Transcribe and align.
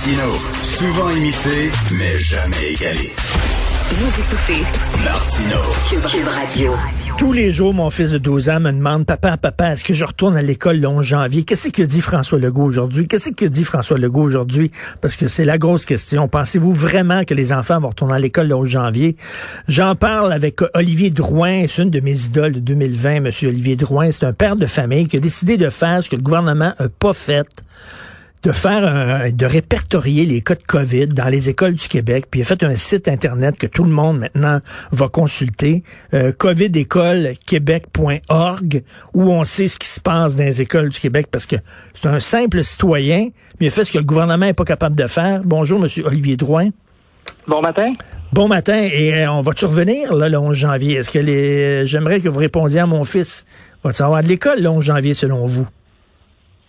Martino, 0.00 0.32
souvent 0.62 1.10
imité, 1.10 1.70
mais 1.92 2.16
jamais 2.16 2.72
égalé. 2.72 3.12
Vous 3.90 4.20
écoutez 4.22 4.64
Martino, 5.04 5.56
Cube, 5.90 6.06
Cube 6.06 6.26
Radio. 6.26 6.72
Tous 7.18 7.34
les 7.34 7.52
jours, 7.52 7.74
mon 7.74 7.90
fils 7.90 8.10
de 8.12 8.16
12 8.16 8.48
ans 8.48 8.60
me 8.60 8.72
demande, 8.72 9.04
papa, 9.04 9.36
papa, 9.36 9.72
est-ce 9.72 9.84
que 9.84 9.92
je 9.92 10.06
retourne 10.06 10.38
à 10.38 10.42
l'école 10.42 10.78
le 10.78 10.88
11 10.88 11.04
janvier? 11.04 11.42
Qu'est-ce 11.42 11.68
que 11.68 11.82
dit 11.82 12.00
François 12.00 12.38
Legault 12.38 12.64
aujourd'hui? 12.64 13.06
Qu'est-ce 13.06 13.28
que 13.28 13.44
dit 13.44 13.62
François 13.62 13.98
Legault 13.98 14.22
aujourd'hui? 14.22 14.70
Parce 15.02 15.16
que 15.16 15.28
c'est 15.28 15.44
la 15.44 15.58
grosse 15.58 15.84
question. 15.84 16.28
Pensez-vous 16.28 16.72
vraiment 16.72 17.24
que 17.24 17.34
les 17.34 17.52
enfants 17.52 17.78
vont 17.78 17.90
retourner 17.90 18.14
à 18.14 18.18
l'école 18.20 18.48
le 18.48 18.54
11 18.54 18.68
janvier? 18.70 19.16
J'en 19.68 19.96
parle 19.96 20.32
avec 20.32 20.60
Olivier 20.72 21.10
Drouin, 21.10 21.66
c'est 21.68 21.82
une 21.82 21.90
de 21.90 22.00
mes 22.00 22.24
idoles 22.24 22.52
de 22.52 22.60
2020, 22.60 23.20
monsieur 23.20 23.50
Olivier 23.50 23.76
Drouin. 23.76 24.10
C'est 24.10 24.24
un 24.24 24.32
père 24.32 24.56
de 24.56 24.64
famille 24.64 25.08
qui 25.08 25.18
a 25.18 25.20
décidé 25.20 25.58
de 25.58 25.68
faire 25.68 26.02
ce 26.02 26.08
que 26.08 26.16
le 26.16 26.22
gouvernement 26.22 26.72
n'a 26.80 26.88
pas 26.88 27.12
fait 27.12 27.46
de 28.42 28.52
faire 28.52 28.84
un, 28.84 29.30
de 29.30 29.46
répertorier 29.46 30.24
les 30.24 30.40
cas 30.40 30.54
de 30.54 30.62
COVID 30.62 31.08
dans 31.08 31.28
les 31.28 31.50
écoles 31.50 31.74
du 31.74 31.88
Québec, 31.88 32.24
puis 32.30 32.40
il 32.40 32.42
a 32.42 32.46
fait 32.46 32.62
un 32.62 32.74
site 32.74 33.06
internet 33.08 33.58
que 33.58 33.66
tout 33.66 33.84
le 33.84 33.90
monde 33.90 34.20
maintenant 34.20 34.60
va 34.92 35.08
consulter, 35.08 35.82
euh, 36.14 36.32
covidécolequebec.org, 36.32 38.82
où 39.12 39.30
on 39.30 39.44
sait 39.44 39.68
ce 39.68 39.76
qui 39.76 39.88
se 39.88 40.00
passe 40.00 40.36
dans 40.36 40.44
les 40.44 40.62
écoles 40.62 40.88
du 40.88 40.98
Québec, 40.98 41.26
parce 41.30 41.44
que 41.44 41.56
c'est 41.94 42.08
un 42.08 42.20
simple 42.20 42.64
citoyen, 42.64 43.28
mais 43.58 43.66
il 43.66 43.68
a 43.68 43.70
fait 43.70 43.84
ce 43.84 43.92
que 43.92 43.98
le 43.98 44.04
gouvernement 44.04 44.46
n'est 44.46 44.54
pas 44.54 44.64
capable 44.64 44.96
de 44.96 45.06
faire. 45.06 45.42
Bonjour, 45.44 45.78
Monsieur 45.78 46.06
Olivier 46.06 46.38
Drouin. 46.38 46.70
Bon 47.46 47.60
matin. 47.60 47.88
Bon 48.32 48.48
matin, 48.48 48.88
et 48.90 49.24
euh, 49.24 49.32
on 49.32 49.42
va-tu 49.42 49.66
revenir 49.66 50.14
là, 50.14 50.28
le 50.28 50.38
11 50.38 50.56
janvier? 50.56 50.94
Est-ce 50.94 51.10
que 51.10 51.18
les... 51.18 51.84
J'aimerais 51.86 52.20
que 52.20 52.28
vous 52.28 52.38
répondiez 52.38 52.78
à 52.80 52.86
mon 52.86 53.04
fils. 53.04 53.44
Va-tu 53.82 54.02
avoir 54.02 54.22
de 54.22 54.28
l'école 54.28 54.62
le 54.62 54.68
11 54.68 54.84
janvier 54.84 55.14
selon 55.14 55.46
vous? 55.46 55.66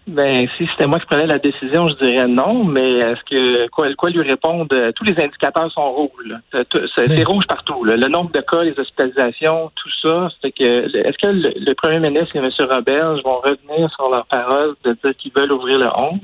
Ben, 0.08 0.48
si 0.58 0.68
c'était 0.68 0.88
moi 0.88 1.00
qui 1.00 1.06
prenais 1.06 1.28
la 1.28 1.38
décision, 1.38 1.88
je 1.90 1.96
dirais 2.04 2.28
non, 2.28 2.64
mais 2.64 2.90
est-ce 2.92 3.22
que 3.24 3.68
quoi, 3.70 3.94
quoi 3.94 4.10
lui 4.10 4.22
répondre? 4.28 4.66
Tous 4.96 5.04
les 5.04 5.18
indicateurs 5.20 5.72
sont 5.72 5.92
rouges. 5.92 6.36
Euh, 6.56 6.64
tout- 6.70 6.82
C'est 6.98 7.24
rouge 7.24 7.46
partout. 7.48 7.84
là. 7.84 7.96
Le 7.96 8.08
nombre 8.08 8.32
de 8.32 8.42
cas, 8.42 8.64
les 8.64 8.78
hospitalisations, 8.80 9.72
tout 9.76 9.90
ça. 10.04 10.30
C'est 10.42 10.52
que 10.52 10.64
est-ce 11.08 11.18
que 11.20 11.28
le, 11.28 11.54
le 11.56 11.74
premier 11.76 12.00
ministre 12.00 12.36
et 12.36 12.40
M. 12.40 12.50
Roberge 12.70 13.22
vont 13.24 13.40
revenir 13.42 13.92
sur 13.94 14.10
leur 14.10 14.26
parole 14.26 14.74
de 14.84 14.98
dire 15.04 15.16
qu'ils 15.18 15.32
veulent 15.36 15.52
ouvrir 15.52 15.78
le 15.78 15.88
11? 15.96 16.20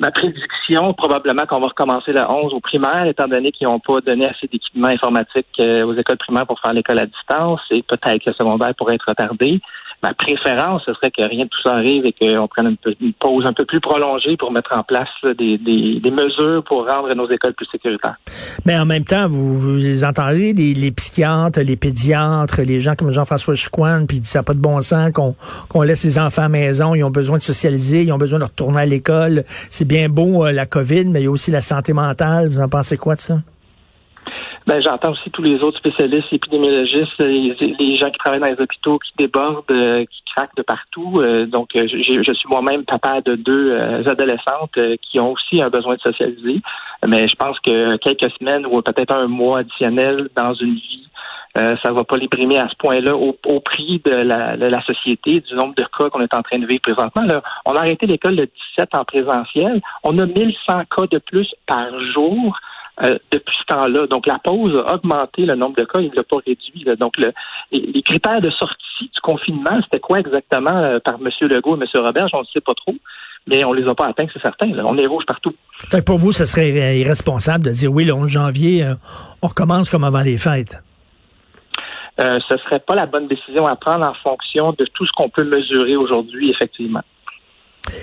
Ma 0.00 0.10
prédiction, 0.10 0.94
probablement 0.94 1.44
qu'on 1.44 1.60
va 1.60 1.66
recommencer 1.68 2.12
le 2.14 2.22
11 2.22 2.54
au 2.54 2.60
primaire, 2.60 3.04
étant 3.04 3.28
donné 3.28 3.50
qu'ils 3.52 3.66
n'ont 3.68 3.80
pas 3.80 4.00
donné 4.00 4.26
assez 4.26 4.46
d'équipements 4.46 4.88
informatiques 4.88 5.46
euh, 5.60 5.84
aux 5.84 5.92
écoles 5.94 6.16
primaires 6.16 6.46
pour 6.46 6.58
faire 6.58 6.72
l'école 6.72 6.98
à 7.00 7.04
distance, 7.06 7.60
et 7.70 7.82
peut-être 7.82 8.24
que 8.24 8.30
le 8.30 8.34
secondaire 8.34 8.74
pourrait 8.74 8.94
être 8.94 9.04
retardé. 9.06 9.60
Ma 10.02 10.14
préférence, 10.14 10.82
ce 10.86 10.94
serait 10.94 11.10
que 11.10 11.22
rien 11.22 11.44
de 11.44 11.50
tout 11.50 11.60
ça 11.62 11.74
arrive 11.74 12.06
et 12.06 12.12
qu'on 12.12 12.48
prenne 12.48 12.76
une, 13.00 13.12
pause 13.12 13.44
un 13.46 13.52
peu 13.52 13.66
plus 13.66 13.80
prolongée 13.80 14.36
pour 14.38 14.50
mettre 14.50 14.70
en 14.74 14.82
place 14.82 15.08
des, 15.22 16.00
mesures 16.10 16.64
pour 16.64 16.86
rendre 16.88 17.12
nos 17.14 17.30
écoles 17.30 17.52
plus 17.54 17.66
sécuritaires. 17.70 18.16
Mais 18.64 18.78
en 18.78 18.86
même 18.86 19.04
temps, 19.04 19.28
vous, 19.28 19.58
vous 19.58 20.04
entendez, 20.04 20.52
les, 20.54 20.74
les 20.74 20.90
psychiatres, 20.90 21.60
les 21.60 21.76
pédiatres, 21.76 22.62
les 22.62 22.80
gens 22.80 22.94
comme 22.94 23.12
Jean-François 23.12 23.54
Chicoine, 23.54 24.06
puis 24.06 24.20
ça 24.24 24.38
n'a 24.38 24.42
pas 24.42 24.54
de 24.54 24.58
bon 24.58 24.80
sens 24.80 25.12
qu'on 25.68 25.82
laisse 25.82 26.04
les 26.04 26.18
enfants 26.18 26.42
à 26.42 26.48
maison, 26.48 26.94
ils 26.94 27.04
ont 27.04 27.10
besoin 27.10 27.38
de 27.38 27.42
socialiser, 27.42 28.02
ils 28.02 28.12
ont 28.12 28.18
besoin 28.18 28.38
de 28.38 28.44
retourner 28.44 28.80
à 28.80 28.86
l'école. 28.86 29.44
C'est 29.70 29.86
bien 29.86 30.08
beau 30.08 30.46
euh, 30.46 30.52
la 30.52 30.66
COVID, 30.66 31.06
mais 31.06 31.20
il 31.20 31.24
y 31.24 31.26
a 31.26 31.30
aussi 31.30 31.50
la 31.50 31.62
santé 31.62 31.92
mentale. 31.92 32.48
Vous 32.48 32.60
en 32.60 32.68
pensez 32.68 32.96
quoi 32.96 33.14
de 33.16 33.20
ça? 33.20 33.36
Ben, 34.70 34.80
j'entends 34.80 35.10
aussi 35.10 35.28
tous 35.32 35.42
les 35.42 35.64
autres 35.64 35.78
spécialistes, 35.78 36.32
épidémiologistes, 36.32 37.18
les, 37.18 37.96
gens 37.96 38.08
qui 38.08 38.18
travaillent 38.18 38.38
dans 38.38 38.46
les 38.46 38.60
hôpitaux 38.60 39.00
qui 39.00 39.10
débordent, 39.18 39.64
euh, 39.72 40.04
qui 40.04 40.22
craquent 40.32 40.54
de 40.54 40.62
partout. 40.62 41.14
Euh, 41.16 41.44
donc, 41.44 41.74
euh, 41.74 41.88
je 41.88 42.32
suis 42.32 42.48
moi-même 42.48 42.84
papa 42.84 43.20
de 43.20 43.34
deux 43.34 43.76
adolescentes 44.06 44.78
qui 45.02 45.18
ont 45.18 45.32
aussi 45.32 45.60
un 45.60 45.70
besoin 45.70 45.96
de 45.96 46.00
socialiser. 46.00 46.62
Mais 47.04 47.26
je 47.26 47.34
pense 47.34 47.58
que 47.58 47.96
quelques 47.96 48.30
semaines 48.38 48.64
ou 48.64 48.80
peut-être 48.80 49.12
un 49.12 49.26
mois 49.26 49.58
additionnel 49.58 50.28
dans 50.36 50.54
une 50.54 50.74
vie, 50.74 51.08
ça 51.56 51.92
va 51.92 52.04
pas 52.04 52.16
les 52.16 52.28
brimer 52.28 52.60
à 52.60 52.68
ce 52.68 52.76
point-là 52.76 53.16
au, 53.16 53.60
prix 53.60 54.00
de 54.04 54.12
la, 54.12 54.82
société, 54.82 55.40
du 55.40 55.54
nombre 55.54 55.74
de 55.74 55.82
cas 55.82 56.10
qu'on 56.10 56.20
est 56.20 56.32
en 56.32 56.42
train 56.42 56.60
de 56.60 56.66
vivre 56.66 56.82
présentement. 56.82 57.26
On 57.66 57.74
a 57.74 57.80
arrêté 57.80 58.06
l'école 58.06 58.36
le 58.36 58.46
17 58.76 58.94
en 58.94 59.04
présentiel. 59.04 59.80
On 60.04 60.16
a 60.20 60.26
1100 60.26 60.82
cas 60.96 61.06
de 61.10 61.18
plus 61.18 61.52
par 61.66 61.88
jour. 62.14 62.56
Euh, 63.02 63.18
depuis 63.32 63.56
ce 63.60 63.74
temps-là. 63.74 64.06
Donc, 64.08 64.26
la 64.26 64.38
pause 64.38 64.74
a 64.86 64.94
augmenté 64.94 65.46
le 65.46 65.54
nombre 65.54 65.76
de 65.76 65.84
cas, 65.84 66.00
il 66.00 66.10
ne 66.10 66.16
l'a 66.16 66.22
pas 66.22 66.36
réduit. 66.46 66.84
là. 66.84 66.96
Donc, 66.96 67.16
le, 67.16 67.32
les, 67.72 68.02
critères 68.02 68.42
de 68.42 68.50
sortie 68.50 69.04
du 69.04 69.20
confinement, 69.22 69.80
c'était 69.84 70.00
quoi 70.00 70.20
exactement 70.20 70.76
euh, 70.76 70.98
par 71.00 71.14
M. 71.14 71.30
Legault 71.48 71.78
et 71.78 71.80
M. 71.80 72.04
Robert? 72.04 72.28
On 72.34 72.40
ne 72.40 72.46
sait 72.52 72.60
pas 72.60 72.74
trop, 72.74 72.94
mais 73.46 73.64
on 73.64 73.72
les 73.72 73.88
a 73.88 73.94
pas 73.94 74.08
atteints, 74.08 74.26
c'est 74.34 74.42
certain. 74.42 74.66
là. 74.66 74.82
On 74.86 74.98
est 74.98 75.06
rouge 75.06 75.24
partout. 75.26 75.54
Fait 75.90 76.00
que 76.00 76.04
pour 76.04 76.18
vous, 76.18 76.32
ce 76.32 76.44
serait 76.44 76.72
euh, 76.72 76.94
irresponsable 76.94 77.64
de 77.64 77.70
dire 77.70 77.90
oui, 77.90 78.04
le 78.04 78.12
11 78.12 78.28
janvier, 78.28 78.84
euh, 78.84 78.94
on 79.40 79.46
recommence 79.48 79.88
comme 79.88 80.04
avant 80.04 80.22
les 80.22 80.36
fêtes. 80.36 80.76
Ce 82.18 82.56
serait 82.64 82.80
pas 82.80 82.94
la 82.94 83.06
bonne 83.06 83.28
décision 83.28 83.64
à 83.64 83.76
prendre 83.76 84.04
en 84.04 84.12
fonction 84.12 84.72
de 84.78 84.84
tout 84.92 85.06
ce 85.06 85.12
qu'on 85.16 85.30
peut 85.30 85.44
mesurer 85.44 85.96
aujourd'hui, 85.96 86.50
effectivement. 86.50 87.00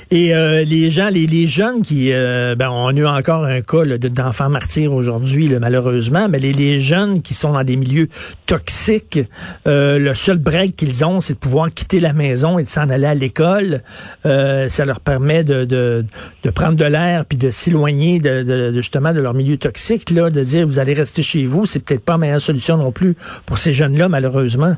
Et 0.09 0.33
euh, 0.35 0.63
les 0.63 0.89
gens, 0.89 1.09
les, 1.09 1.27
les 1.27 1.47
jeunes 1.47 1.81
qui, 1.81 2.11
euh, 2.11 2.55
ben, 2.55 2.69
on 2.69 2.87
a 2.87 2.93
eu 2.93 3.05
encore 3.05 3.45
un 3.45 3.61
cas 3.61 3.85
d'enfants 3.85 4.49
martyrs 4.49 4.91
aujourd'hui, 4.91 5.49
malheureusement, 5.61 6.27
mais 6.29 6.39
les, 6.39 6.51
les 6.51 6.79
jeunes 6.79 7.21
qui 7.21 7.33
sont 7.33 7.53
dans 7.53 7.63
des 7.63 7.77
milieux 7.77 8.07
toxiques, 8.47 9.19
euh, 9.67 9.99
le 9.99 10.15
seul 10.15 10.39
break 10.39 10.75
qu'ils 10.75 11.05
ont, 11.05 11.21
c'est 11.21 11.33
de 11.33 11.39
pouvoir 11.39 11.71
quitter 11.73 11.99
la 11.99 12.13
maison 12.13 12.57
et 12.57 12.63
de 12.63 12.69
s'en 12.69 12.89
aller 12.89 13.05
à 13.05 13.13
l'école. 13.13 13.81
Euh, 14.25 14.67
ça 14.67 14.83
leur 14.85 14.99
permet 14.99 15.43
de, 15.43 15.63
de, 15.65 16.05
de 16.43 16.49
prendre 16.49 16.75
de 16.75 16.85
l'air 16.85 17.25
puis 17.25 17.37
de 17.37 17.49
s'éloigner 17.49 18.19
de- 18.19 18.43
de- 18.43 18.73
justement 18.73 19.13
de 19.13 19.19
leur 19.21 19.33
milieu 19.33 19.57
toxique, 19.57 20.09
là, 20.09 20.29
de 20.29 20.43
dire 20.43 20.65
vous 20.65 20.79
allez 20.79 20.93
rester 20.95 21.21
chez 21.21 21.45
vous, 21.45 21.65
c'est 21.65 21.83
peut-être 21.83 22.03
pas 22.03 22.13
la 22.13 22.17
meilleure 22.19 22.41
solution 22.41 22.77
non 22.77 22.91
plus 22.91 23.15
pour 23.45 23.57
ces 23.57 23.73
jeunes-là, 23.73 24.09
malheureusement. 24.09 24.75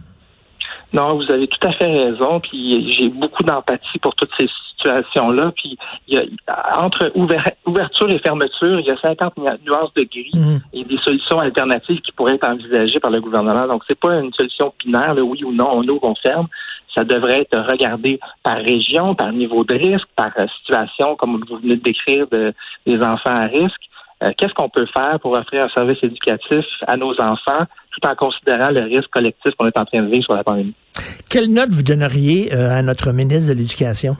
Non, 0.92 1.16
vous 1.18 1.32
avez 1.32 1.48
tout 1.48 1.68
à 1.68 1.72
fait 1.74 1.86
raison. 1.86 2.40
Puis 2.40 2.94
j'ai 2.98 3.10
beaucoup 3.10 3.44
d'empathie 3.44 4.00
pour 4.02 4.16
toutes 4.16 4.32
ces 4.40 4.48
situations-là. 4.80 5.52
Puis 5.56 5.78
il 6.08 6.16
y 6.16 6.18
a, 6.48 6.80
entre 6.82 7.12
ouver- 7.16 7.38
ouverture 7.66 8.10
et 8.10 8.20
fermeture, 8.20 8.80
il 8.80 8.86
y 8.86 8.92
a 8.92 8.98
50 8.98 9.38
nu- 9.38 9.44
nuances 9.66 9.94
de 9.96 10.04
gris 10.04 10.32
Mhm. 10.34 10.60
et 10.74 10.84
des 10.84 10.98
solutions 11.04 11.40
alternatives 11.40 12.02
qui 12.02 12.12
pourraient 12.14 12.36
être 12.36 12.48
envisagées 12.48 13.00
par 13.00 13.12
le 13.12 13.22
gouvernement. 13.22 13.68
Donc 13.68 13.84
c'est 13.88 14.00
pas 14.00 14.16
une 14.20 14.34
solution 14.34 14.74
binaire, 14.84 15.14
le 15.14 15.22
oui 15.22 15.44
ou 15.44 15.52
non, 15.52 15.70
on 15.74 15.84
ouvre, 15.88 16.04
on 16.04 16.16
ferme. 16.16 16.48
Ça 16.96 17.04
devrait 17.04 17.42
être 17.42 17.58
regardé 17.72 18.20
par 18.44 18.58
région, 18.58 19.14
par 19.14 19.32
niveau 19.32 19.64
de 19.64 19.76
risque, 19.76 20.08
par 20.16 20.32
euh, 20.40 20.48
situation, 20.60 21.16
comme 21.16 21.44
vous 21.48 21.58
venez 21.58 21.76
de 21.76 21.84
décrire, 21.84 22.26
de, 22.32 22.54
des 22.88 22.98
enfants 22.98 23.36
à 23.36 23.46
risque. 23.46 23.82
Euh, 24.24 24.32
Qu'est-ce 24.38 24.54
qu'on 24.54 24.68
peut 24.70 24.88
faire 24.94 25.18
pour 25.22 25.32
offrir 25.38 25.64
un 25.66 25.70
service 25.70 26.00
éducatif 26.04 26.66
à 26.88 26.98
nos 26.98 27.14
enfants 27.22 27.64
tout 27.92 28.06
en 28.08 28.16
considérant 28.16 28.70
le 28.72 28.82
risque 28.84 29.10
collectif 29.12 29.54
qu'on 29.58 29.68
est 29.68 29.78
en 29.78 29.86
train 29.86 30.02
de 30.02 30.10
vivre 30.10 30.26
sur 30.26 30.34
la 30.34 30.44
pandémie? 30.44 30.74
Quelle 31.30 31.54
note 31.54 31.70
vous 31.70 31.84
donneriez 31.84 32.54
euh, 32.54 32.72
à 32.78 32.82
notre 32.82 33.12
ministre 33.14 33.50
de 33.50 33.54
l'Éducation? 33.58 34.18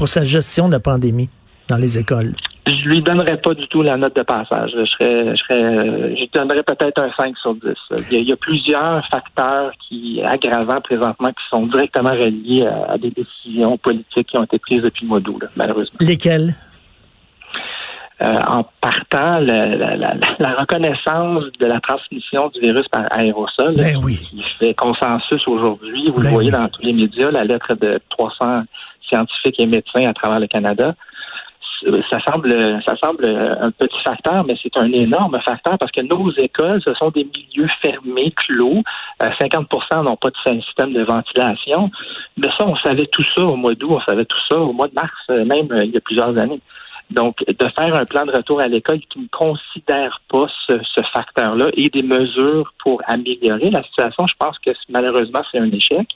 Pour 0.00 0.08
sa 0.08 0.24
gestion 0.24 0.66
de 0.68 0.72
la 0.72 0.80
pandémie 0.80 1.28
dans 1.68 1.76
les 1.76 1.98
écoles? 1.98 2.32
Je 2.66 2.88
lui 2.88 3.02
donnerais 3.02 3.36
pas 3.36 3.52
du 3.52 3.66
tout 3.68 3.82
la 3.82 3.96
note 3.98 4.16
de 4.16 4.22
passage. 4.22 4.70
Je 4.74 4.84
serais, 4.86 5.36
je 5.36 5.42
serais, 5.42 5.62
euh, 5.62 6.08
je 6.14 6.20
lui 6.20 6.30
donnerais 6.32 6.62
peut-être 6.62 6.98
un 7.02 7.10
5 7.18 7.36
sur 7.36 7.54
10. 7.54 7.60
Il 8.10 8.14
y, 8.14 8.16
a, 8.16 8.20
il 8.20 8.28
y 8.28 8.32
a 8.32 8.36
plusieurs 8.36 9.06
facteurs 9.08 9.72
qui 9.86 10.22
aggravants 10.24 10.80
présentement 10.80 11.28
qui 11.28 11.44
sont 11.52 11.66
directement 11.66 12.10
reliés 12.12 12.66
à, 12.66 12.92
à 12.92 12.98
des 12.98 13.10
décisions 13.10 13.76
politiques 13.76 14.28
qui 14.28 14.38
ont 14.38 14.44
été 14.44 14.58
prises 14.58 14.80
depuis 14.82 15.02
le 15.04 15.08
mois 15.08 15.20
d'août, 15.20 15.42
malheureusement. 15.56 15.98
Lesquels? 16.00 16.54
Euh, 18.22 18.34
en 18.46 18.62
partant, 18.82 19.38
la, 19.38 19.66
la- 19.76 19.96
la- 19.96 20.14
la 20.38 20.54
reconnaissance 20.54 21.44
de 21.58 21.64
la 21.66 21.80
transmission 21.80 22.48
du 22.54 22.60
virus 22.60 22.86
par 22.88 23.04
aérosol, 23.10 23.74
Ben 23.76 23.96
qui, 23.98 24.04
oui. 24.04 24.16
qui 24.30 24.44
fait 24.58 24.74
consensus 24.74 25.42
aujourd'hui, 25.48 26.08
vous 26.08 26.20
Ben 26.20 26.24
le 26.24 26.28
voyez 26.28 26.52
oui. 26.52 26.58
dans 26.60 26.68
tous 26.68 26.82
les 26.82 26.92
médias, 26.92 27.30
la 27.30 27.44
lettre 27.44 27.74
de 27.74 27.98
300 28.10 28.64
scientifiques 29.12 29.58
et 29.58 29.66
médecins 29.66 30.06
à 30.06 30.12
travers 30.12 30.40
le 30.40 30.46
Canada, 30.46 30.94
ça 32.10 32.18
semble, 32.28 32.82
ça 32.86 32.94
semble 33.02 33.24
un 33.26 33.70
petit 33.70 33.98
facteur, 34.04 34.44
mais 34.44 34.54
c'est 34.62 34.76
un 34.76 34.92
énorme 34.92 35.40
facteur 35.40 35.78
parce 35.78 35.90
que 35.92 36.02
nos 36.02 36.30
écoles, 36.32 36.80
ce 36.84 36.92
sont 36.94 37.10
des 37.10 37.24
milieux 37.24 37.70
fermés, 37.82 38.32
clos. 38.46 38.82
50% 39.20 39.64
euh, 39.92 40.02
n'ont 40.02 40.16
pas 40.16 40.28
de 40.28 40.60
système 40.62 40.92
de 40.92 41.02
ventilation. 41.02 41.90
Mais 42.36 42.48
ça, 42.58 42.66
on 42.66 42.76
savait 42.76 43.06
tout 43.06 43.24
ça 43.34 43.42
au 43.42 43.56
mois 43.56 43.74
d'août, 43.74 43.92
on 43.92 44.00
savait 44.00 44.24
tout 44.24 44.38
ça 44.50 44.58
au 44.58 44.72
mois 44.72 44.88
de 44.88 44.94
mars, 44.94 45.12
euh, 45.30 45.44
même 45.44 45.68
il 45.82 45.90
y 45.90 45.96
a 45.96 46.00
plusieurs 46.00 46.36
années. 46.38 46.60
Donc, 47.10 47.38
de 47.46 47.68
faire 47.76 47.94
un 47.94 48.04
plan 48.04 48.24
de 48.24 48.30
retour 48.30 48.60
à 48.60 48.68
l'école 48.68 49.00
qui 49.00 49.18
ne 49.18 49.26
considère 49.32 50.20
pas 50.28 50.46
ce, 50.66 50.74
facteur-là 51.12 51.70
et 51.74 51.88
des 51.88 52.02
mesures 52.02 52.72
pour 52.84 53.02
améliorer 53.06 53.70
la 53.70 53.82
situation, 53.82 54.26
je 54.28 54.34
pense 54.38 54.58
que 54.60 54.70
malheureusement, 54.88 55.40
c'est 55.50 55.58
un 55.58 55.70
échec. 55.72 56.06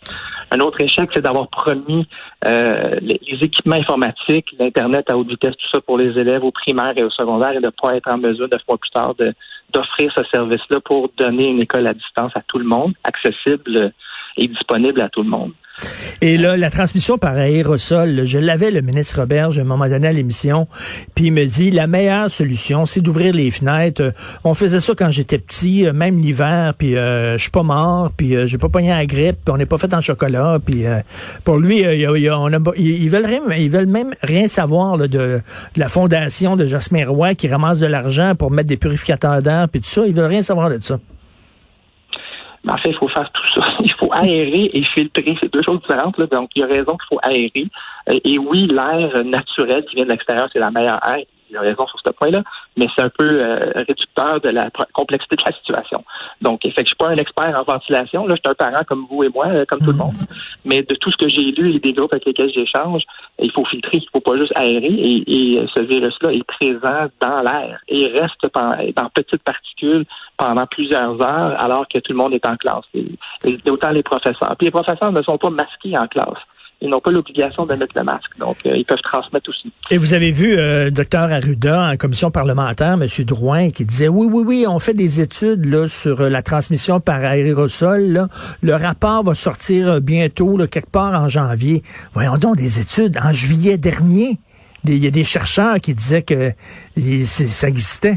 Un 0.52 0.61
autre 0.61 0.81
échec, 0.81 1.11
c'est 1.12 1.23
d'avoir 1.23 1.49
promis 1.49 2.06
euh, 2.44 2.96
les, 3.00 3.19
équipements 3.41 3.76
informatiques, 3.76 4.55
l'Internet 4.58 5.11
à 5.11 5.19
haute 5.19 5.29
vitesse, 5.29 5.56
tout 5.56 5.69
ça 5.73 5.81
pour 5.81 5.99
les 5.99 6.17
élèves 6.17 6.44
au 6.44 6.52
primaire 6.52 6.93
et 6.97 7.02
au 7.02 7.11
secondaire 7.11 7.52
et 7.52 7.61
de 7.61 7.67
ne 7.67 7.70
pas 7.70 7.97
être 7.97 8.08
en 8.08 8.19
mesure, 8.19 8.49
neuf 8.49 8.62
mois 8.69 8.79
plus 8.79 8.90
tard, 8.90 9.14
d'offrir 9.73 10.12
ce 10.17 10.23
service-là 10.25 10.79
pour 10.81 11.11
donner 11.17 11.49
une 11.49 11.61
école 11.61 11.88
à 11.88 11.94
distance 11.94 12.32
à 12.37 12.43
tout 12.47 12.58
le 12.58 12.64
monde, 12.64 12.94
accessible 13.02 13.93
et 14.37 14.49
disponible 14.49 15.01
à 15.01 15.09
tout 15.09 15.23
le 15.23 15.31
monde. 15.31 15.53
Et 16.21 16.39
là, 16.39 16.57
la 16.57 16.71
transmission 16.71 17.19
par 17.19 17.35
aérosol, 17.35 18.25
je 18.25 18.39
l'avais, 18.39 18.71
le 18.71 18.81
ministre 18.81 19.21
Roberge, 19.21 19.59
à 19.59 19.63
un 19.63 19.65
moment 19.65 19.89
donné 19.89 20.07
à 20.07 20.13
l'émission, 20.13 20.69
puis 21.15 21.27
il 21.27 21.33
me 21.33 21.45
dit, 21.45 21.71
la 21.71 21.87
meilleure 21.87 22.31
solution, 22.31 22.87
c'est 22.87 23.01
d'ouvrir 23.01 23.35
les 23.35 23.51
fenêtres. 23.51 24.03
Euh, 24.03 24.11
on 24.45 24.55
faisait 24.55 24.79
ça 24.79 24.95
quand 24.97 25.11
j'étais 25.11 25.39
petit, 25.39 25.87
euh, 25.87 25.93
même 25.93 26.21
l'hiver, 26.21 26.75
puis 26.79 26.97
euh, 26.97 27.37
je 27.37 27.43
suis 27.43 27.51
pas 27.51 27.65
mort, 27.65 28.13
puis 28.17 28.37
j'ai 28.47 28.59
pas 28.59 28.69
pogné 28.69 28.93
à 28.93 28.99
la 28.99 29.07
grippe, 29.07 29.39
puis 29.45 29.53
on 29.53 29.57
n'est 29.57 29.67
pas 29.67 29.79
fait 29.79 29.93
en 29.93 30.01
chocolat, 30.01 30.59
puis 30.65 30.85
pour 31.43 31.59
lui, 31.59 31.85
on 31.85 32.53
a, 32.53 32.59
ils, 32.77 33.11
veulent 33.11 33.27
rien, 33.27 33.41
ils 33.59 33.71
veulent 33.71 33.87
même 33.87 34.15
rien 34.23 34.49
savoir 34.49 34.97
de, 34.97 35.07
de, 35.07 35.41
la 35.77 35.89
fondation 35.89 36.57
de 36.57 36.67
Jasmin 36.67 37.07
Roy 37.07 37.35
qui 37.35 37.49
ramasse 37.49 37.81
de 37.81 37.87
l'argent 37.87 38.35
pour 38.35 38.51
mettre 38.51 38.69
des 38.69 38.77
purificateurs 38.77 39.43
d'air, 39.43 39.69
puis 39.69 39.81
tout 39.81 39.89
ça, 39.89 40.07
ils 40.07 40.15
veulent 40.15 40.27
rien 40.27 40.43
savoir 40.43 40.71
de 40.71 40.79
ça. 40.81 40.99
En 42.75 42.79
fait, 42.79 42.91
il 42.91 42.97
faut 42.97 43.09
faire 43.09 43.31
tout 43.31 43.61
ça. 43.61 43.69
Il 43.81 43.93
faut 43.93 44.11
aérer 44.12 44.69
et 44.73 44.82
filtrer. 44.82 45.37
C'est 45.38 45.53
deux 45.53 45.62
choses 45.62 45.81
différentes. 45.81 46.19
Là. 46.19 46.26
Donc, 46.26 46.50
il 46.56 46.61
y 46.61 46.65
a 46.65 46.67
raison 46.67 46.97
qu'il 46.97 47.06
faut 47.09 47.21
aérer. 47.23 47.67
Et 48.25 48.38
oui, 48.38 48.67
l'air 48.67 49.25
naturel 49.25 49.85
qui 49.85 49.94
vient 49.94 50.05
de 50.05 50.11
l'extérieur, 50.11 50.49
c'est 50.53 50.59
la 50.59 50.73
meilleure 50.73 50.99
air 51.06 51.25
il 51.50 51.56
a 51.56 51.61
raison 51.61 51.87
sur 51.87 51.99
ce 52.05 52.12
point-là, 52.12 52.43
mais 52.76 52.87
c'est 52.94 53.02
un 53.02 53.11
peu 53.11 53.25
euh, 53.25 53.73
réducteur 53.75 54.41
de 54.41 54.49
la 54.49 54.70
complexité 54.93 55.37
de 55.37 55.43
la 55.44 55.52
situation. 55.52 56.05
Donc, 56.41 56.62
fait 56.62 56.70
que 56.70 56.81
je 56.82 56.87
suis 56.87 56.96
pas 56.96 57.08
un 57.08 57.17
expert 57.17 57.55
en 57.58 57.62
ventilation, 57.62 58.26
là, 58.26 58.35
je 58.35 58.41
suis 58.41 58.50
un 58.50 58.55
parent 58.55 58.85
comme 58.87 59.06
vous 59.11 59.25
et 59.25 59.29
moi, 59.29 59.46
euh, 59.46 59.64
comme 59.69 59.81
tout 59.81 59.87
le 59.87 59.93
mhm. 59.93 59.99
monde, 59.99 60.14
mais 60.64 60.82
de 60.82 60.94
tout 60.96 61.11
ce 61.11 61.17
que 61.17 61.29
j'ai 61.29 61.52
lu 61.52 61.75
et 61.75 61.79
des 61.79 61.93
groupes 61.93 62.12
avec 62.12 62.25
lesquels 62.25 62.52
j'échange, 62.52 63.02
il 63.38 63.52
faut 63.52 63.64
filtrer, 63.64 63.99
il 63.99 64.08
faut 64.12 64.20
pas 64.20 64.37
juste 64.37 64.52
aérer, 64.56 64.88
et, 64.88 65.64
ce 65.75 65.82
virus-là 65.82 66.32
est 66.32 66.44
présent 66.44 67.08
dans 67.20 67.41
l'air 67.43 67.81
et 67.88 68.06
reste 68.06 68.47
dans 68.55 69.08
petites 69.14 69.43
particules 69.43 70.05
pendant 70.37 70.67
plusieurs 70.67 71.20
heures 71.20 71.61
alors 71.61 71.87
que 71.88 71.99
tout 71.99 72.12
le 72.12 72.19
monde 72.19 72.35
est 72.35 72.47
en 72.47 72.56
classe, 72.56 72.85
et, 72.94 73.06
autant 73.69 73.90
les 73.90 74.02
professeurs. 74.02 74.55
Puis 74.56 74.67
les 74.67 74.70
professeurs 74.70 75.12
ne 75.12 75.23
sont 75.23 75.38
pas 75.38 75.50
masqués 75.50 75.97
en 75.99 76.06
classe 76.06 76.38
ils 76.85 76.91
n'ont 76.91 77.01
pas 77.01 77.11
l'obligation 77.11 77.65
de 77.67 77.75
mettre 77.75 77.97
le 77.97 78.05
masque. 78.05 78.31
Donc, 78.39 78.59
euh, 78.67 78.77
ils 78.77 78.85
peuvent 78.85 79.03
transmettre 79.03 79.49
aussi. 79.49 79.73
Et 79.91 79.97
vous 79.97 80.13
avez 80.13 80.31
vu, 80.31 80.55
euh, 80.57 80.91
docteur 80.91 81.33
Arruda, 81.33 81.91
en 81.91 81.97
commission 81.97 82.31
parlementaire, 82.31 82.93
M. 82.93 83.07
Drouin, 83.25 83.71
qui 83.71 83.85
disait, 83.85 84.09
oui, 84.09 84.29
oui, 84.31 84.45
oui, 84.47 84.67
on 84.69 84.79
fait 84.79 84.95
des 84.95 85.21
études 85.21 85.65
là, 85.65 85.89
sur 85.89 86.21
euh, 86.21 86.29
la 86.29 86.43
transmission 86.43 87.01
par 87.01 87.25
aérosol. 87.25 88.29
Le 88.63 88.75
rapport 88.75 89.25
va 89.25 89.35
sortir 89.35 90.01
bientôt, 90.01 90.59
quelque 90.71 90.91
part 90.91 91.21
en 91.21 91.29
janvier. 91.29 91.83
Voyons 92.13 92.37
donc 92.37 92.57
des 92.57 92.79
études 92.79 93.17
en 93.23 93.33
juillet 93.33 93.79
dernier. 93.79 94.39
Il 94.85 94.99
y 94.99 95.07
a 95.07 95.11
des 95.11 95.25
chercheurs 95.25 95.81
qui 95.81 95.95
disaient 95.95 96.23
que 96.23 96.53
ça 97.25 97.69
existait. 97.69 98.17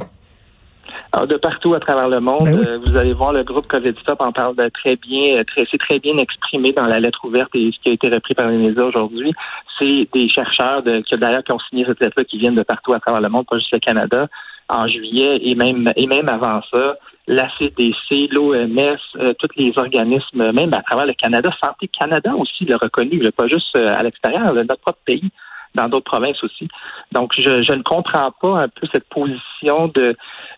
Alors, 1.18 1.28
de 1.28 1.38
partout 1.38 1.74
à 1.74 1.80
travers 1.80 2.10
le 2.10 2.20
monde, 2.20 2.44
ben 2.44 2.68
euh, 2.68 2.78
vous 2.78 2.96
allez 2.96 3.14
voir 3.14 3.34
le 3.34 3.44
groupe 3.44 3.66
COVID 3.66 3.96
Stop 4.02 4.22
en 4.22 4.32
parle 4.32 4.56
de 4.56 4.70
très 4.70 4.98
bien, 4.98 5.40
euh, 5.40 5.44
très, 5.46 5.66
c'est 5.72 5.80
très 5.80 5.98
bien 5.98 6.16
exprimé 6.20 6.74
dans 6.74 6.86
la 6.86 7.00
lettre 7.00 7.26
ouverte 7.26 7.50
et 7.56 7.72
ce 7.74 7.80
qui 7.82 7.90
a 7.90 7.94
été 7.94 8.08
repris 8.08 8.36
par 8.36 8.48
les 8.50 8.58
médias 8.58 8.84
aujourd'hui. 8.84 9.34
C'est 9.80 10.08
des 10.14 10.30
chercheurs 10.30 10.84
de, 10.84 11.00
qui 11.00 11.18
d'ailleurs 11.18 11.44
qui 11.44 11.54
ont 11.54 11.60
signé 11.72 11.86
cette 11.86 12.00
lettre-là 12.02 12.24
qui 12.24 12.38
viennent 12.38 12.54
de 12.54 12.62
partout 12.62 12.94
à 12.94 13.00
travers 13.00 13.20
le 13.20 13.30
monde, 13.30 13.48
pas 13.48 13.58
juste 13.58 13.74
le 13.74 13.80
Canada, 13.80 14.28
en 14.70 14.88
juillet 14.88 15.40
et 15.42 15.56
même 15.56 15.92
et 15.96 16.06
même 16.06 16.30
avant 16.30 16.62
ça, 16.70 16.98
la 17.26 17.50
CDC, 17.58 18.28
l'OMS, 18.30 18.98
euh, 19.16 19.34
tous 19.40 19.50
les 19.56 19.76
organismes, 19.76 20.52
même 20.52 20.72
à 20.76 20.84
travers 20.84 21.08
le 21.08 21.14
Canada, 21.14 21.50
Santé 21.64 21.88
Canada 21.88 22.36
aussi 22.36 22.64
l'a 22.66 22.78
reconnu, 22.78 23.28
pas 23.32 23.48
juste 23.48 23.76
à 23.76 24.04
l'extérieur, 24.04 24.54
notre 24.54 24.82
propre 24.82 25.00
pays 25.04 25.32
dans 25.78 25.88
d'autres 25.88 26.12
provinces 26.12 26.44
aussi. 26.44 26.68
Donc, 27.12 27.34
je, 27.38 27.62
je, 27.62 27.74
ne 27.74 27.84
comprends 27.84 28.32
pas 28.42 28.64
un 28.64 28.68
peu 28.68 28.88
cette 28.92 29.08
position 29.10 29.88
de 29.94 30.16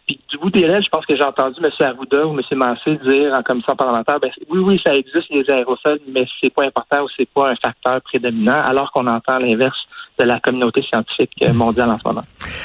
puis 0.09 0.19
du 0.27 0.37
bout 0.39 0.49
des 0.49 0.65
lèvres, 0.65 0.83
je 0.83 0.89
pense 0.89 1.05
que 1.05 1.15
j'ai 1.15 1.23
entendu 1.23 1.59
M. 1.63 1.69
Arruda 1.79 2.25
ou 2.25 2.31
M. 2.31 2.41
Massé 2.57 2.95
dire 3.05 3.31
en 3.37 3.43
commission 3.43 3.75
parlementaire, 3.75 4.19
ben, 4.19 4.31
oui, 4.49 4.59
oui, 4.59 4.81
ça 4.83 4.95
existe 4.95 5.29
les 5.29 5.47
aérosols, 5.47 5.99
mais 6.07 6.25
c'est 6.41 6.51
pas 6.51 6.65
important 6.65 7.03
ou 7.03 7.07
c'est 7.15 7.29
pas 7.29 7.49
un 7.49 7.55
facteur 7.55 8.01
prédominant, 8.01 8.59
alors 8.63 8.91
qu'on 8.91 9.05
entend 9.05 9.37
l'inverse 9.37 9.77
de 10.19 10.25
la 10.25 10.39
communauté 10.39 10.81
scientifique 10.81 11.31
mondiale 11.53 11.89
en 11.89 11.97
ce 11.97 12.07
moment. 12.07 12.21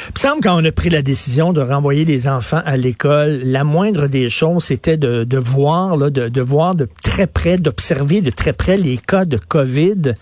Il 0.08 0.12
me 0.14 0.18
semble 0.18 0.42
quand 0.42 0.60
on 0.60 0.64
a 0.64 0.72
pris 0.72 0.90
la 0.90 1.02
décision 1.02 1.52
de 1.52 1.60
renvoyer 1.60 2.04
les 2.04 2.28
enfants 2.28 2.62
à 2.64 2.76
l'école, 2.76 3.40
la 3.44 3.64
moindre 3.64 4.08
des 4.08 4.28
choses, 4.28 4.64
c'était 4.64 4.96
de, 4.96 5.24
de 5.24 5.38
voir, 5.38 5.96
là, 5.96 6.10
de, 6.10 6.28
de 6.28 6.40
voir 6.40 6.74
de 6.74 6.88
très 7.02 7.26
près, 7.26 7.58
d'observer 7.58 8.20
de 8.20 8.30
très 8.30 8.52
près 8.52 8.76
les 8.76 8.96
cas 8.96 9.24
de 9.24 9.36
COVID. 9.36 10.14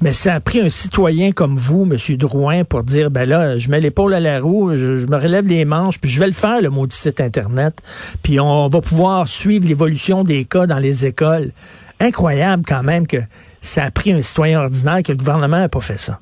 Mais 0.00 0.12
ça 0.12 0.34
a 0.34 0.40
pris 0.40 0.60
un 0.60 0.70
citoyen 0.70 1.32
comme 1.32 1.56
vous, 1.56 1.88
M. 1.90 2.16
Drouin, 2.16 2.64
pour 2.64 2.82
dire, 2.82 3.10
ben 3.10 3.28
là, 3.28 3.58
je 3.58 3.68
mets 3.68 3.80
l'épaule 3.80 4.14
à 4.14 4.20
la 4.20 4.40
roue, 4.40 4.72
je, 4.72 4.98
je 4.98 5.06
me 5.06 5.16
relève 5.16 5.46
les 5.46 5.64
manches, 5.64 5.98
puis 5.98 6.10
je 6.10 6.18
vais 6.18 6.26
le 6.26 6.32
faire, 6.32 6.60
le 6.60 6.70
maudit 6.70 6.96
site 6.96 7.20
Internet, 7.20 7.74
puis 8.22 8.40
on 8.40 8.68
va 8.68 8.80
pouvoir 8.80 9.28
suivre 9.28 9.66
l'évolution 9.66 10.24
des 10.24 10.44
cas 10.44 10.66
dans 10.66 10.78
les 10.78 11.06
écoles. 11.06 11.52
Incroyable 12.00 12.64
quand 12.66 12.82
même 12.82 13.06
que 13.06 13.18
ça 13.60 13.84
a 13.84 13.90
pris 13.90 14.12
un 14.12 14.22
citoyen 14.22 14.60
ordinaire 14.60 15.02
que 15.04 15.12
le 15.12 15.18
gouvernement 15.18 15.58
n'a 15.58 15.68
pas 15.68 15.80
fait 15.80 15.98
ça. 15.98 16.18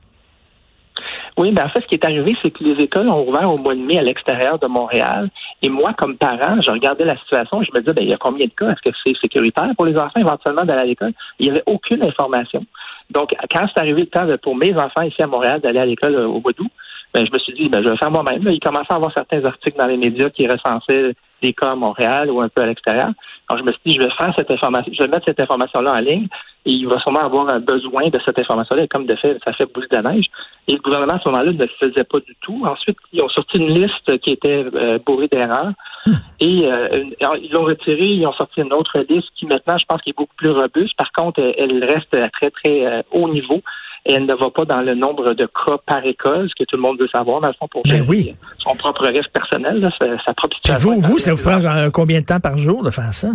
Oui, 1.40 1.52
ben 1.52 1.64
en 1.64 1.68
fait, 1.70 1.80
ce 1.80 1.86
qui 1.86 1.94
est 1.94 2.04
arrivé, 2.04 2.36
c'est 2.42 2.50
que 2.50 2.62
les 2.62 2.78
écoles 2.84 3.08
ont 3.08 3.26
ouvert 3.26 3.50
au 3.50 3.56
mois 3.56 3.74
de 3.74 3.80
mai 3.80 3.96
à 3.96 4.02
l'extérieur 4.02 4.58
de 4.58 4.66
Montréal. 4.66 5.30
Et 5.62 5.70
moi, 5.70 5.94
comme 5.94 6.18
parent, 6.18 6.60
je 6.60 6.70
regardais 6.70 7.06
la 7.06 7.16
situation, 7.16 7.62
je 7.62 7.70
me 7.72 7.80
disais, 7.80 7.94
ben, 7.94 8.02
il 8.04 8.10
y 8.10 8.12
a 8.12 8.18
combien 8.18 8.44
de 8.44 8.52
cas? 8.52 8.68
Est-ce 8.68 8.90
que 8.90 8.94
c'est 9.02 9.16
sécuritaire 9.18 9.70
pour 9.74 9.86
les 9.86 9.96
enfants 9.96 10.20
éventuellement 10.20 10.66
d'aller 10.66 10.82
à 10.82 10.84
l'école? 10.84 11.12
Il 11.38 11.46
n'y 11.46 11.52
avait 11.52 11.62
aucune 11.64 12.04
information. 12.04 12.62
Donc, 13.10 13.34
quand 13.50 13.64
c'est 13.72 13.80
arrivé 13.80 14.00
le 14.00 14.06
temps 14.08 14.26
pour 14.42 14.54
mes 14.54 14.76
enfants 14.76 15.00
ici 15.00 15.22
à 15.22 15.26
Montréal 15.26 15.62
d'aller 15.62 15.78
à 15.78 15.86
l'école 15.86 16.14
euh, 16.14 16.26
au 16.26 16.40
mois 16.40 16.52
d'août, 16.52 16.70
ben, 17.14 17.24
je 17.24 17.32
me 17.32 17.38
suis 17.38 17.54
dit, 17.54 17.70
ben, 17.70 17.82
je 17.82 17.88
vais 17.88 17.96
faire 17.96 18.10
moi-même. 18.10 18.42
Il 18.46 18.60
commençait 18.60 18.92
à 18.92 18.96
avoir 18.96 19.14
certains 19.14 19.42
articles 19.42 19.78
dans 19.78 19.86
les 19.86 19.96
médias 19.96 20.28
qui 20.28 20.46
recensaient 20.46 21.14
des 21.42 21.52
cas 21.52 21.72
à 21.72 21.74
Montréal 21.74 22.30
ou 22.30 22.40
un 22.40 22.48
peu 22.48 22.62
à 22.62 22.66
l'extérieur. 22.66 23.10
Alors, 23.48 23.60
je 23.60 23.64
me 23.64 23.72
suis 23.72 23.80
dit, 23.84 23.94
je 23.94 24.02
vais 24.02 24.12
faire 24.18 24.32
cette 24.36 24.50
information, 24.50 24.92
je 24.92 25.02
vais 25.02 25.08
mettre 25.08 25.24
cette 25.26 25.40
information-là 25.40 25.94
en 25.94 25.98
ligne 25.98 26.28
et 26.66 26.72
il 26.72 26.86
va 26.86 27.00
sûrement 27.00 27.20
avoir 27.20 27.48
un 27.48 27.58
besoin 27.58 28.08
de 28.08 28.18
cette 28.24 28.38
information-là. 28.38 28.84
Et 28.84 28.88
comme 28.88 29.06
de 29.06 29.16
fait, 29.16 29.38
ça 29.44 29.52
fait 29.52 29.66
boule 29.66 29.88
de 29.90 29.96
neige. 29.96 30.26
Et 30.68 30.74
le 30.74 30.78
gouvernement, 30.80 31.14
à 31.14 31.18
ce 31.20 31.28
moment-là, 31.28 31.52
ne 31.52 31.58
le 31.58 31.70
faisait 31.78 32.04
pas 32.04 32.20
du 32.20 32.36
tout. 32.42 32.62
Ensuite, 32.64 32.98
ils 33.12 33.22
ont 33.22 33.28
sorti 33.28 33.58
une 33.58 33.74
liste 33.74 34.18
qui 34.20 34.30
était 34.30 34.64
euh, 34.74 34.98
bourrée 35.04 35.28
d'erreurs. 35.28 35.72
Et 36.40 36.64
euh, 36.64 37.04
ils 37.42 37.50
l'ont 37.52 37.64
retiré, 37.64 38.06
ils 38.06 38.26
ont 38.26 38.32
sorti 38.32 38.60
une 38.60 38.72
autre 38.72 39.04
liste 39.08 39.28
qui 39.36 39.46
maintenant, 39.46 39.78
je 39.78 39.84
pense, 39.86 40.00
qui 40.02 40.10
est 40.10 40.16
beaucoup 40.16 40.34
plus 40.36 40.50
robuste. 40.50 40.96
Par 40.96 41.12
contre, 41.12 41.40
elle 41.40 41.84
reste 41.84 42.14
à 42.16 42.28
très, 42.28 42.50
très 42.50 42.86
euh, 42.86 43.02
haut 43.10 43.28
niveau 43.28 43.62
et 44.06 44.12
elle 44.14 44.26
ne 44.26 44.34
va 44.34 44.50
pas 44.50 44.64
dans 44.64 44.80
le 44.80 44.94
nombre 44.94 45.34
de 45.34 45.46
cas 45.46 45.76
par 45.86 46.04
école, 46.04 46.48
ce 46.48 46.54
que 46.54 46.64
tout 46.66 46.76
le 46.76 46.82
monde 46.82 46.98
veut 46.98 47.08
savoir, 47.08 47.40
dans 47.40 47.48
le 47.48 47.54
fond, 47.54 47.68
pour 47.68 47.82
ben 47.82 48.04
oui. 48.08 48.34
son 48.58 48.74
propre 48.74 49.06
risque 49.06 49.30
personnel, 49.30 49.88
sa, 49.98 50.34
propre 50.34 50.56
situation. 50.56 50.94
Vous, 50.94 51.00
vous, 51.00 51.18
ça 51.18 51.34
vous 51.34 51.42
prend 51.42 51.60
combien 51.92 52.20
de 52.20 52.26
temps 52.26 52.40
par 52.40 52.56
jour 52.56 52.82
de 52.82 52.90
faire 52.90 53.12
ça? 53.12 53.28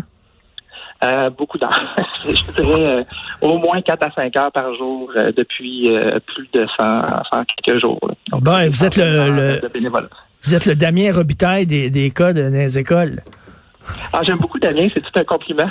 Euh, 1.03 1.29
beaucoup 1.29 1.57
d'heures. 1.57 1.95
je 2.25 2.61
dirais 2.61 2.85
euh, 2.85 3.03
au 3.41 3.57
moins 3.57 3.81
4 3.81 4.07
à 4.07 4.11
5 4.11 4.37
heures 4.37 4.51
par 4.51 4.73
jour 4.75 5.11
euh, 5.15 5.31
depuis 5.35 5.89
plus 6.25 6.47
de 6.53 6.65
100, 6.79 6.85
100 7.31 7.43
quelques 7.63 7.81
jours. 7.81 7.99
bon, 8.31 8.69
vous 8.69 8.83
êtes 8.83 8.97
le, 8.97 9.59
vous 10.43 10.53
êtes 10.55 10.65
le 10.65 10.75
Damien 10.75 11.11
Robitaille 11.13 11.65
des, 11.65 11.89
des 11.89 12.11
cas 12.11 12.33
de, 12.33 12.41
les 12.41 12.79
écoles. 12.79 13.19
Ah, 14.11 14.21
j'aime 14.23 14.37
beaucoup 14.39 14.59
Damien, 14.59 14.87
c'est 14.93 15.01
tout 15.01 15.19
un 15.19 15.23
compliment. 15.23 15.69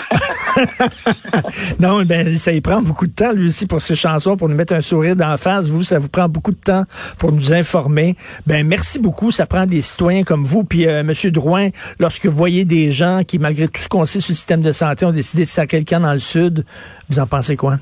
non, 1.80 2.04
ben 2.04 2.36
ça 2.36 2.52
y 2.52 2.60
prend 2.60 2.80
beaucoup 2.82 3.06
de 3.06 3.12
temps 3.12 3.32
lui 3.32 3.48
aussi 3.48 3.66
pour 3.66 3.80
ses 3.80 3.96
chansons, 3.96 4.36
pour 4.36 4.48
nous 4.48 4.54
mettre 4.54 4.72
un 4.72 4.80
sourire 4.80 5.16
d'en 5.16 5.36
face. 5.36 5.68
Vous, 5.68 5.82
ça 5.82 5.98
vous 5.98 6.08
prend 6.08 6.28
beaucoup 6.28 6.52
de 6.52 6.60
temps 6.60 6.84
pour 7.18 7.32
nous 7.32 7.52
informer. 7.52 8.16
Ben 8.46 8.66
merci 8.66 8.98
beaucoup. 8.98 9.30
Ça 9.30 9.46
prend 9.46 9.66
des 9.66 9.82
citoyens 9.82 10.24
comme 10.24 10.44
vous. 10.44 10.64
Puis 10.64 10.86
euh, 10.86 11.02
Monsieur 11.02 11.30
Drouin, 11.30 11.70
lorsque 11.98 12.26
vous 12.26 12.36
voyez 12.36 12.64
des 12.64 12.90
gens 12.90 13.22
qui, 13.26 13.38
malgré 13.38 13.68
tout 13.68 13.80
ce 13.80 13.88
qu'on 13.88 14.04
sait 14.04 14.20
sur 14.20 14.32
le 14.32 14.36
système 14.36 14.62
de 14.62 14.72
santé, 14.72 15.04
ont 15.04 15.12
décidé 15.12 15.44
de 15.44 15.50
sacrer 15.50 15.74
quelqu'un 15.74 16.00
dans 16.00 16.12
le 16.12 16.20
sud, 16.20 16.64
vous 17.08 17.18
en 17.18 17.26
pensez 17.26 17.56
quoi? 17.56 17.78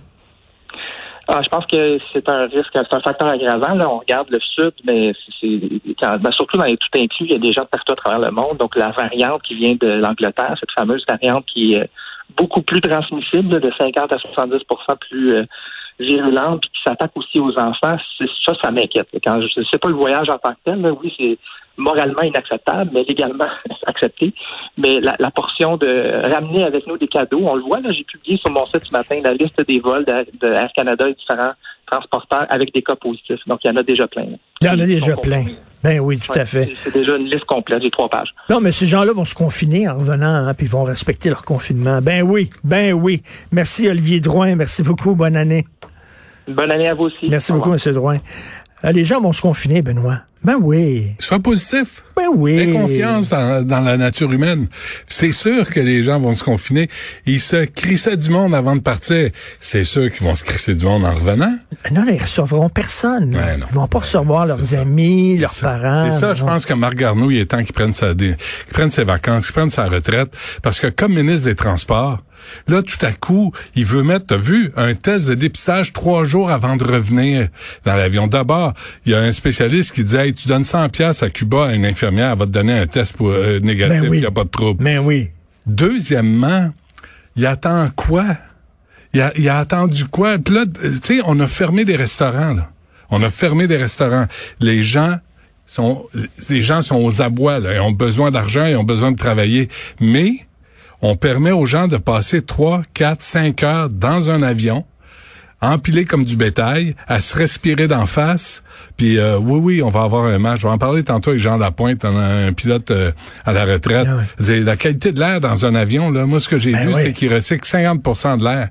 Ah, 1.28 1.40
je 1.42 1.48
pense 1.48 1.64
que 1.66 1.98
c'est 2.12 2.28
un 2.28 2.46
risque, 2.46 2.70
c'est 2.72 2.94
un 2.94 3.00
facteur 3.00 3.28
aggravant. 3.28 3.74
Là, 3.74 3.88
on 3.88 3.98
regarde 3.98 4.28
le 4.30 4.40
sud, 4.40 4.72
mais 4.84 5.12
c'est 5.40 5.60
ben, 6.00 6.32
surtout 6.32 6.58
dans 6.58 6.64
les 6.64 6.76
tout 6.76 6.88
inclus, 6.94 7.26
il 7.26 7.32
y 7.32 7.36
a 7.36 7.38
des 7.38 7.52
gens 7.52 7.62
de 7.62 7.68
partout 7.68 7.92
à 7.92 7.96
travers 7.96 8.18
le 8.18 8.30
monde. 8.32 8.56
Donc 8.58 8.74
la 8.74 8.90
variante 8.90 9.42
qui 9.42 9.54
vient 9.54 9.74
de 9.74 9.86
l'Angleterre, 9.86 10.56
cette 10.58 10.72
fameuse 10.72 11.04
variante 11.08 11.46
qui 11.46 11.74
est 11.74 11.88
beaucoup 12.36 12.62
plus 12.62 12.80
transmissible, 12.80 13.60
de 13.60 13.72
50 13.78 14.12
à 14.12 14.16
70% 14.16 14.62
plus 15.08 15.34
euh, 15.34 15.44
virulentes 16.00 16.62
puis 16.62 16.70
qui 16.70 16.82
s'attaquent 16.84 17.16
aussi 17.16 17.38
aux 17.38 17.56
enfants, 17.58 17.96
ça, 18.44 18.52
ça 18.62 18.70
m'inquiète. 18.70 19.08
Quand 19.24 19.40
je 19.40 19.62
sais 19.70 19.78
pas 19.78 19.88
le 19.88 19.94
voyage 19.94 20.28
en 20.28 20.38
tant 20.38 20.52
que 20.52 20.60
tel, 20.64 20.80
là, 20.80 20.90
oui, 20.92 21.14
c'est 21.16 21.38
moralement 21.76 22.22
inacceptable, 22.22 22.90
mais 22.92 23.04
légalement 23.04 23.48
accepté. 23.86 24.32
Mais 24.76 25.00
la, 25.00 25.16
la, 25.18 25.30
portion 25.30 25.76
de 25.76 26.32
ramener 26.32 26.64
avec 26.64 26.86
nous 26.86 26.96
des 26.96 27.08
cadeaux, 27.08 27.42
on 27.42 27.54
le 27.54 27.62
voit, 27.62 27.80
là, 27.80 27.92
j'ai 27.92 28.04
publié 28.04 28.36
sur 28.38 28.50
mon 28.50 28.66
site 28.66 28.84
ce 28.84 28.92
matin 28.92 29.20
la 29.22 29.34
liste 29.34 29.60
des 29.66 29.80
vols 29.80 30.04
de, 30.04 30.26
de 30.40 30.52
Air 30.52 30.70
Canada 30.74 31.08
et 31.08 31.14
différents 31.14 31.52
transporteurs 31.90 32.46
avec 32.48 32.72
des 32.74 32.82
cas 32.82 32.96
positifs. 32.96 33.40
Donc, 33.46 33.60
il 33.64 33.68
y 33.68 33.70
en 33.70 33.76
a 33.76 33.82
déjà 33.82 34.06
plein. 34.06 34.26
Il 34.60 34.66
y 34.66 34.70
en 34.70 34.78
a 34.78 34.86
déjà 34.86 35.16
plein. 35.16 35.44
Ben 35.82 35.98
oui, 35.98 36.18
tout 36.18 36.32
à 36.38 36.46
fait. 36.46 36.70
C'est 36.76 36.94
déjà 36.94 37.16
une 37.16 37.28
liste 37.28 37.44
complète, 37.44 37.82
j'ai 37.82 37.90
trois 37.90 38.08
pages. 38.08 38.32
Non, 38.48 38.60
mais 38.60 38.70
ces 38.70 38.86
gens-là 38.86 39.12
vont 39.12 39.24
se 39.24 39.34
confiner 39.34 39.88
en 39.88 39.98
revenant, 39.98 40.46
hein, 40.46 40.54
puis 40.54 40.66
ils 40.66 40.70
vont 40.70 40.84
respecter 40.84 41.28
leur 41.28 41.44
confinement. 41.44 41.98
Ben 42.00 42.22
oui, 42.22 42.50
ben 42.62 42.92
oui. 42.92 43.22
Merci 43.50 43.88
Olivier 43.88 44.20
Drouin, 44.20 44.54
merci 44.54 44.84
beaucoup, 44.84 45.16
bonne 45.16 45.36
année. 45.36 45.64
Bonne 46.46 46.72
année 46.72 46.88
à 46.88 46.94
vous 46.94 47.04
aussi. 47.04 47.28
Merci 47.28 47.52
beaucoup, 47.52 47.72
M. 47.72 47.78
Drouin. 47.92 48.18
Euh, 48.84 48.92
les 48.92 49.04
gens 49.04 49.20
vont 49.20 49.32
se 49.32 49.40
confiner, 49.40 49.82
Benoît. 49.82 50.22
Ben 50.44 50.56
oui. 50.60 51.12
Sois 51.20 51.38
positif. 51.38 52.02
Ben 52.16 52.26
oui. 52.34 52.58
Aie 52.58 52.72
confiance 52.72 53.28
dans, 53.28 53.64
dans, 53.64 53.80
la 53.80 53.96
nature 53.96 54.32
humaine. 54.32 54.66
C'est 55.06 55.30
sûr 55.30 55.70
que 55.70 55.78
les 55.78 56.02
gens 56.02 56.18
vont 56.18 56.34
se 56.34 56.42
confiner. 56.42 56.88
Ils 57.26 57.40
se 57.40 57.64
crissaient 57.64 58.16
du 58.16 58.28
monde 58.30 58.52
avant 58.52 58.74
de 58.74 58.80
partir. 58.80 59.30
C'est 59.60 59.84
sûr 59.84 60.10
qu'ils 60.10 60.26
vont 60.26 60.34
se 60.34 60.42
crisser 60.42 60.74
du 60.74 60.84
monde 60.84 61.04
en 61.04 61.14
revenant. 61.14 61.56
Non, 61.92 62.04
ils 62.10 62.20
recevront 62.20 62.68
personne. 62.68 63.30
Ben 63.30 63.60
non. 63.60 63.66
Ils 63.70 63.74
vont 63.74 63.86
pas 63.86 64.00
recevoir 64.00 64.46
leurs 64.46 64.74
amis, 64.74 65.36
leurs 65.36 65.54
parents. 65.54 66.10
C'est 66.12 66.18
ça, 66.18 66.34
je 66.34 66.42
pense 66.42 66.66
que 66.66 66.74
Marc 66.74 66.94
Garneau, 66.94 67.30
il 67.30 67.38
est 67.38 67.46
temps 67.46 67.62
qu'il 67.62 67.74
prenne, 67.74 67.92
sa, 67.92 68.12
qu'il 68.12 68.36
prenne 68.72 68.90
ses 68.90 69.04
vacances, 69.04 69.46
qu'il 69.46 69.54
prenne 69.54 69.70
sa 69.70 69.86
retraite. 69.86 70.36
Parce 70.60 70.80
que 70.80 70.88
comme 70.88 71.14
ministre 71.14 71.46
des 71.46 71.54
Transports, 71.54 72.18
Là, 72.68 72.82
tout 72.82 73.04
à 73.04 73.12
coup, 73.12 73.52
il 73.74 73.84
veut 73.84 74.02
mettre, 74.02 74.26
t'as 74.26 74.36
vu, 74.36 74.72
un 74.76 74.94
test 74.94 75.28
de 75.28 75.34
dépistage 75.34 75.92
trois 75.92 76.24
jours 76.24 76.50
avant 76.50 76.76
de 76.76 76.84
revenir 76.84 77.48
dans 77.84 77.94
l'avion. 77.94 78.26
D'abord, 78.26 78.74
il 79.06 79.12
y 79.12 79.14
a 79.14 79.20
un 79.20 79.32
spécialiste 79.32 79.94
qui 79.94 80.04
dit, 80.04 80.16
hey, 80.16 80.32
tu 80.32 80.48
donnes 80.48 80.64
100 80.64 80.88
pièces 80.90 81.22
à 81.22 81.30
Cuba 81.30 81.66
à 81.66 81.72
une 81.72 81.86
infirmière, 81.86 82.32
elle 82.32 82.38
va 82.38 82.46
te 82.46 82.50
donner 82.50 82.78
un 82.78 82.86
test 82.86 83.16
pour, 83.16 83.30
euh, 83.30 83.58
négatif, 83.60 84.02
il 84.04 84.20
n'y 84.20 84.26
a 84.26 84.30
pas 84.30 84.44
de 84.44 84.50
trouble. 84.50 84.82
Mais 84.82 84.98
oui. 84.98 85.28
Deuxièmement, 85.66 86.72
il 87.36 87.46
attend 87.46 87.88
quoi? 87.94 88.24
Il 89.14 89.20
a, 89.20 89.32
il 89.36 89.48
a 89.48 89.58
attendu 89.58 90.06
quoi? 90.06 90.38
Puis 90.38 90.54
là, 90.54 90.64
tu 90.66 90.96
sais, 91.02 91.20
on 91.24 91.38
a 91.40 91.46
fermé 91.46 91.84
des 91.84 91.96
restaurants, 91.96 92.54
là. 92.54 92.70
On 93.10 93.22
a 93.22 93.28
fermé 93.28 93.66
des 93.66 93.76
restaurants. 93.76 94.26
Les 94.60 94.82
gens 94.82 95.18
sont, 95.66 96.06
les 96.48 96.62
gens 96.62 96.82
sont 96.82 96.96
aux 96.96 97.20
abois, 97.20 97.58
là. 97.58 97.74
Ils 97.74 97.80
ont 97.80 97.92
besoin 97.92 98.30
d'argent, 98.30 98.64
ils 98.64 98.76
ont 98.76 98.84
besoin 98.84 99.12
de 99.12 99.18
travailler. 99.18 99.68
Mais, 100.00 100.46
on 101.02 101.16
permet 101.16 101.50
aux 101.50 101.66
gens 101.66 101.88
de 101.88 101.96
passer 101.96 102.42
3, 102.42 102.82
4, 102.94 103.22
5 103.22 103.62
heures 103.64 103.88
dans 103.90 104.30
un 104.30 104.42
avion, 104.42 104.84
empilé 105.60 106.04
comme 106.04 106.24
du 106.24 106.36
bétail, 106.36 106.94
à 107.06 107.20
se 107.20 107.36
respirer 107.36 107.86
d'en 107.88 108.06
face. 108.06 108.62
Puis 108.96 109.18
euh, 109.18 109.38
oui, 109.38 109.60
oui, 109.62 109.82
on 109.82 109.90
va 109.90 110.02
avoir 110.02 110.24
un 110.24 110.38
match. 110.38 110.60
Je 110.60 110.66
vais 110.66 110.72
en 110.72 110.78
parler 110.78 111.02
tantôt 111.04 111.30
avec 111.30 111.40
Jean 111.40 111.56
Lapointe, 111.56 112.04
un, 112.04 112.52
pilote 112.52 112.90
euh, 112.90 113.12
à 113.44 113.52
la 113.52 113.64
retraite. 113.64 114.06
Ah 114.08 114.24
la 114.48 114.76
qualité 114.76 115.12
de 115.12 115.20
l'air 115.20 115.40
dans 115.40 115.66
un 115.66 115.74
avion, 115.74 116.10
là, 116.10 116.26
moi, 116.26 116.40
ce 116.40 116.48
que 116.48 116.58
j'ai 116.58 116.72
ben 116.72 116.88
vu, 116.88 116.94
c'est 116.94 117.12
qu'il 117.12 117.32
recycle 117.32 117.64
50% 117.64 118.38
de 118.38 118.44
l'air. 118.44 118.68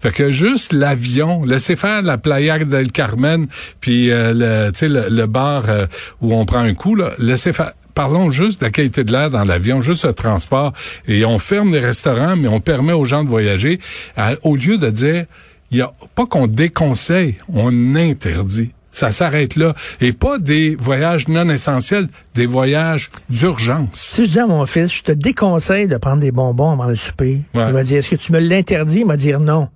Fait 0.00 0.12
que 0.12 0.30
juste 0.30 0.72
l'avion, 0.72 1.44
laissez 1.44 1.76
faire 1.76 2.02
la 2.02 2.18
Playa 2.18 2.58
del 2.64 2.90
Carmen, 2.90 3.46
puis 3.80 4.10
euh, 4.10 4.32
le, 4.34 4.88
le, 4.88 5.08
le 5.08 5.26
bar 5.26 5.64
où 6.20 6.34
on 6.34 6.44
prend 6.44 6.58
un 6.58 6.74
coup, 6.74 6.94
là, 6.94 7.12
laissez 7.18 7.52
faire 7.52 7.72
parlons 7.94 8.30
juste 8.30 8.60
de 8.60 8.66
la 8.66 8.70
qualité 8.70 9.04
de 9.04 9.12
l'air 9.12 9.30
dans 9.30 9.44
l'avion, 9.44 9.80
juste 9.80 10.04
le 10.04 10.12
transport. 10.12 10.72
Et 11.06 11.24
on 11.24 11.38
ferme 11.38 11.72
les 11.72 11.80
restaurants, 11.80 12.36
mais 12.36 12.48
on 12.48 12.60
permet 12.60 12.92
aux 12.92 13.04
gens 13.04 13.24
de 13.24 13.28
voyager. 13.28 13.80
au 14.42 14.56
lieu 14.56 14.78
de 14.78 14.90
dire, 14.90 15.26
il 15.70 15.78
y 15.78 15.82
a 15.82 15.92
pas 16.14 16.26
qu'on 16.26 16.46
déconseille, 16.46 17.36
on 17.52 17.94
interdit. 17.94 18.72
Ça 18.92 19.10
s'arrête 19.10 19.56
là. 19.56 19.74
Et 20.02 20.12
pas 20.12 20.38
des 20.38 20.76
voyages 20.78 21.26
non 21.26 21.48
essentiels, 21.48 22.08
des 22.34 22.44
voyages 22.44 23.08
d'urgence. 23.30 23.88
Si 23.94 24.24
je 24.24 24.30
dis 24.32 24.38
à 24.38 24.46
mon 24.46 24.66
fils, 24.66 24.92
je 24.92 25.02
te 25.02 25.12
déconseille 25.12 25.88
de 25.88 25.96
prendre 25.96 26.20
des 26.20 26.30
bonbons 26.30 26.72
avant 26.72 26.84
le 26.84 26.94
souper, 26.94 27.40
il 27.54 27.60
va 27.60 27.82
dire, 27.84 27.98
est-ce 27.98 28.10
que 28.10 28.16
tu 28.16 28.32
me 28.32 28.38
l'interdis? 28.38 29.00
Il 29.00 29.06
va 29.06 29.16
dire 29.16 29.40
non. 29.40 29.68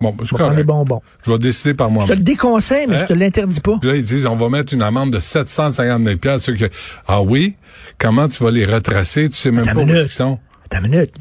Bon, 0.00 0.12
ben, 0.12 0.24
je 0.24 0.30
vais 0.32 0.38
prendre 0.38 0.56
des 0.56 0.64
bonbons. 0.64 1.00
Je 1.24 1.32
vais 1.32 1.38
décider 1.38 1.74
par 1.74 1.90
moi. 1.90 2.04
Je 2.06 2.12
te 2.12 2.18
le 2.18 2.22
déconseille, 2.22 2.86
mais 2.86 2.98
je 2.98 3.02
je 3.02 3.06
te 3.06 3.12
hein? 3.14 3.16
l'interdis 3.16 3.60
pas. 3.60 3.78
Puis 3.80 3.88
là, 3.88 3.96
ils 3.96 4.02
disent, 4.02 4.26
on 4.26 4.36
va 4.36 4.48
mettre 4.48 4.74
une 4.74 4.82
amende 4.82 5.12
de 5.12 5.20
750 5.20 6.02
000 6.22 6.38
ceux 6.38 6.54
que, 6.54 6.68
ah 7.06 7.22
oui? 7.22 7.56
Comment 7.98 8.28
tu 8.28 8.42
vas 8.42 8.50
les 8.50 8.66
retracer? 8.66 9.28
Tu 9.30 9.36
sais 9.36 9.50
même 9.50 9.64
pas 9.64 9.74
où 9.74 9.88
ils 9.88 10.10
sont. 10.10 10.38
Attends 10.66 10.84
une 10.84 10.90
minute. 10.90 11.14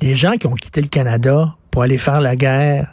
Les 0.00 0.14
gens 0.14 0.36
qui 0.36 0.46
ont 0.46 0.54
quitté 0.54 0.80
le 0.80 0.88
Canada 0.88 1.54
pour 1.70 1.82
aller 1.82 1.98
faire 1.98 2.20
la 2.20 2.36
guerre 2.36 2.88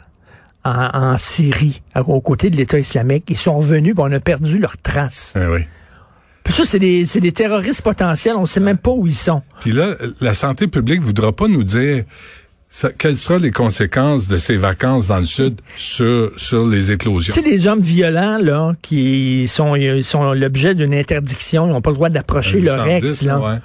en, 0.64 1.18
Syrie, 1.18 1.82
aux 1.96 2.20
côtés 2.20 2.48
de 2.48 2.56
l'État 2.56 2.78
islamique, 2.78 3.24
ils 3.28 3.36
sont 3.36 3.56
revenus, 3.56 3.94
et 3.96 4.00
on 4.00 4.12
a 4.12 4.20
perdu 4.20 4.58
leurs 4.58 4.76
traces. 4.76 5.34
Eh 5.36 5.46
oui. 5.46 5.60
Puis 6.44 6.54
ça, 6.54 6.64
c'est 6.64 6.78
des, 6.78 7.04
des 7.04 7.32
terroristes 7.32 7.82
potentiels, 7.82 8.34
on 8.36 8.46
sait 8.46 8.60
même 8.60 8.78
pas 8.78 8.90
où 8.90 9.06
ils 9.06 9.14
sont. 9.14 9.42
Puis 9.60 9.72
là, 9.72 9.94
la 10.20 10.34
santé 10.34 10.66
publique 10.66 11.00
voudra 11.00 11.32
pas 11.32 11.48
nous 11.48 11.64
dire 11.64 12.04
quelles 12.98 13.16
seront 13.16 13.38
les 13.38 13.50
conséquences 13.50 14.28
de 14.28 14.38
ces 14.38 14.56
vacances 14.56 15.08
dans 15.08 15.18
le 15.18 15.24
sud 15.24 15.60
sur 15.76 16.32
sur 16.36 16.66
les 16.66 16.90
éclosions? 16.90 17.34
Sais, 17.34 17.42
les 17.42 17.66
hommes 17.66 17.80
violents, 17.80 18.38
là, 18.38 18.72
qui 18.80 19.46
sont, 19.46 19.74
sont 20.02 20.32
l'objet 20.32 20.74
d'une 20.74 20.94
interdiction, 20.94 21.66
ils 21.66 21.72
n'ont 21.72 21.82
pas 21.82 21.90
le 21.90 21.96
droit 21.96 22.08
d'approcher 22.08 22.60
leur 22.60 22.86
ex, 22.86 23.22
là. 23.22 23.60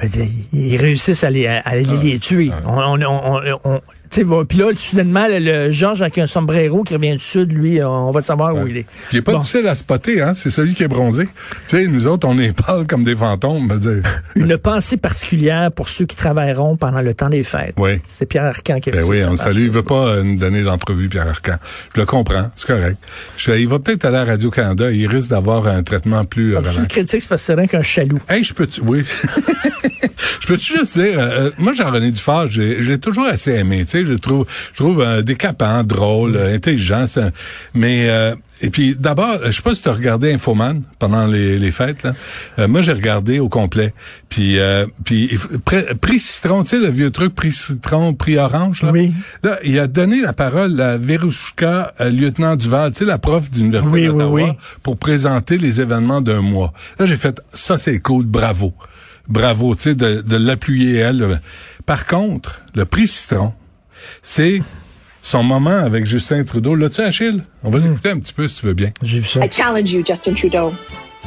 Ben, 0.00 0.28
ils 0.52 0.76
réussissent 0.76 1.22
à 1.22 1.30
les, 1.30 1.46
à 1.46 1.76
les, 1.76 2.14
ah, 2.14 2.18
tuer. 2.18 2.50
Ah. 2.52 2.62
On, 2.66 3.02
on, 3.02 3.58
on, 3.64 3.80
puis 4.12 4.58
là, 4.58 4.66
soudainement, 4.76 5.26
le, 5.28 5.70
Georges 5.72 6.02
avec 6.02 6.18
un 6.18 6.26
sombrero 6.26 6.82
qui 6.82 6.94
revient 6.94 7.12
du 7.12 7.18
sud, 7.18 7.52
lui, 7.52 7.82
on 7.82 8.10
va 8.10 8.22
savoir 8.22 8.54
où 8.54 8.66
il 8.66 8.78
est. 8.78 8.86
il 9.12 9.16
n'est 9.16 9.22
pas 9.22 9.36
difficile 9.36 9.66
à 9.66 9.74
spotter, 9.74 10.20
hein? 10.20 10.32
C'est 10.34 10.50
celui 10.50 10.74
qui 10.74 10.82
est 10.82 10.88
bronzé. 10.88 11.24
Tu 11.68 11.76
sais, 11.76 11.86
nous 11.86 12.06
autres, 12.06 12.28
on 12.28 12.38
est 12.38 12.52
pâle 12.66 12.86
comme 12.86 13.04
des 13.04 13.16
fantômes. 13.16 13.78
Dire. 13.78 14.02
Une 14.36 14.56
pensée 14.58 14.96
particulière 14.96 15.72
pour 15.72 15.88
ceux 15.88 16.04
qui 16.04 16.16
travailleront 16.16 16.76
pendant 16.76 17.00
le 17.00 17.14
temps 17.14 17.30
des 17.30 17.42
fêtes. 17.42 17.74
Oui. 17.78 18.00
C'est 18.06 18.26
Pierre 18.26 18.44
Arcan 18.44 18.80
qui 18.80 18.90
a 18.90 18.92
ben 18.92 19.04
Oui, 19.04 19.22
on 19.28 19.36
salue. 19.36 19.62
Il 19.62 19.70
veut 19.70 19.82
pas 19.82 20.08
euh, 20.08 20.22
nous 20.22 20.36
donner 20.36 20.62
l'entrevue, 20.62 21.08
Pierre 21.08 21.28
Arcan. 21.28 21.56
Je 21.94 22.00
le 22.00 22.06
comprends, 22.06 22.50
c'est 22.56 22.66
correct. 22.66 22.98
Je, 23.36 23.52
il 23.52 23.68
va 23.68 23.78
peut-être 23.78 24.04
aller 24.04 24.18
à 24.18 24.24
Radio-Canada. 24.24 24.90
Il 24.90 25.06
risque 25.06 25.30
d'avoir 25.30 25.66
un 25.66 25.82
traitement 25.82 26.24
plus... 26.24 26.56
Euh, 26.56 26.60
tu 26.62 26.86
critique, 26.86 27.22
c'est 27.22 27.28
parce 27.28 27.42
que 27.42 27.46
c'est 27.46 27.54
rien 27.54 27.66
qu'un 27.66 27.82
chaloux. 27.82 28.20
Hey, 28.28 28.44
je 28.44 28.54
peux... 28.54 28.68
Oui. 28.82 29.04
je 30.40 30.46
peux-tu 30.46 30.78
juste 30.78 30.98
dire, 30.98 31.18
euh, 31.18 31.46
euh, 31.46 31.50
moi 31.58 31.72
Jean-René 31.72 32.10
Dufort, 32.10 32.46
j'ai 32.48 32.98
toujours 32.98 33.26
assez 33.26 33.52
aimé, 33.52 33.84
tu 33.84 33.90
sais, 33.90 34.01
je 34.04 34.14
trouve, 34.14 34.46
je 34.72 34.82
trouve 34.82 35.00
euh, 35.00 35.22
décapant, 35.22 35.84
drôle, 35.84 36.36
euh, 36.36 36.54
intelligent, 36.54 37.04
mais 37.74 38.08
et 38.64 38.70
puis 38.70 38.94
d'abord, 38.96 39.38
je 39.44 39.50
sais 39.50 39.62
pas 39.62 39.74
si 39.74 39.82
tu 39.82 39.88
as 39.88 39.92
regardé 39.92 40.32
Infoman 40.32 40.82
pendant 40.98 41.26
les, 41.26 41.58
les 41.58 41.72
fêtes 41.72 42.04
là. 42.04 42.68
moi 42.68 42.80
j'ai 42.80 42.92
regardé 42.92 43.40
au 43.40 43.48
complet. 43.48 43.92
Puis 44.28 44.56
puis 45.04 45.36
prix 46.00 46.18
citron, 46.18 46.62
tu 46.62 46.70
sais 46.70 46.78
le 46.78 46.88
vieux 46.88 47.10
truc 47.10 47.34
prix 47.34 47.50
citron, 47.50 48.14
prix 48.14 48.38
orange 48.38 48.82
là? 48.82 48.92
Oui. 48.92 49.12
Là, 49.42 49.58
il 49.64 49.78
a 49.80 49.88
donné 49.88 50.20
la 50.20 50.32
parole 50.32 50.80
à 50.80 50.96
Verouchka, 50.96 51.94
lieutenant 52.00 52.54
Duval, 52.54 52.92
tu 52.92 53.00
sais 53.00 53.04
la 53.04 53.18
prof 53.18 53.50
d'université 53.50 53.92
oui, 53.92 54.06
d'Ottawa 54.06 54.56
pour 54.82 54.96
présenter 54.96 55.58
les 55.58 55.80
événements 55.80 56.20
d'un 56.20 56.40
mois. 56.40 56.72
Là, 56.98 57.06
j'ai 57.06 57.16
fait 57.16 57.42
ça 57.52 57.78
c'est 57.78 57.98
cool, 57.98 58.26
bravo 58.26 58.72
bravo, 59.28 59.74
tu 59.74 59.82
sais, 59.82 59.94
de, 59.94 60.20
de 60.20 60.36
l'appuyer 60.36 60.96
elle. 60.96 61.40
Par 61.86 62.06
contre, 62.06 62.62
le 62.74 62.84
prix 62.84 63.06
Citron, 63.06 63.52
c'est 64.22 64.62
son 65.22 65.42
moment 65.42 65.70
avec 65.70 66.04
Justin 66.04 66.44
Trudeau. 66.44 66.74
L'as-tu, 66.74 67.00
Achille? 67.00 67.42
On 67.62 67.70
va 67.70 67.78
l'écouter 67.78 68.10
un 68.10 68.18
petit 68.18 68.32
peu, 68.32 68.48
si 68.48 68.60
tu 68.60 68.66
veux 68.66 68.74
bien. 68.74 68.90
J'ai 69.02 69.18
vu 69.18 69.28
ça. 69.28 69.44
I 69.44 69.48
challenge 69.50 69.92
you, 69.92 70.02
Justin 70.04 70.34
Trudeau. 70.34 70.74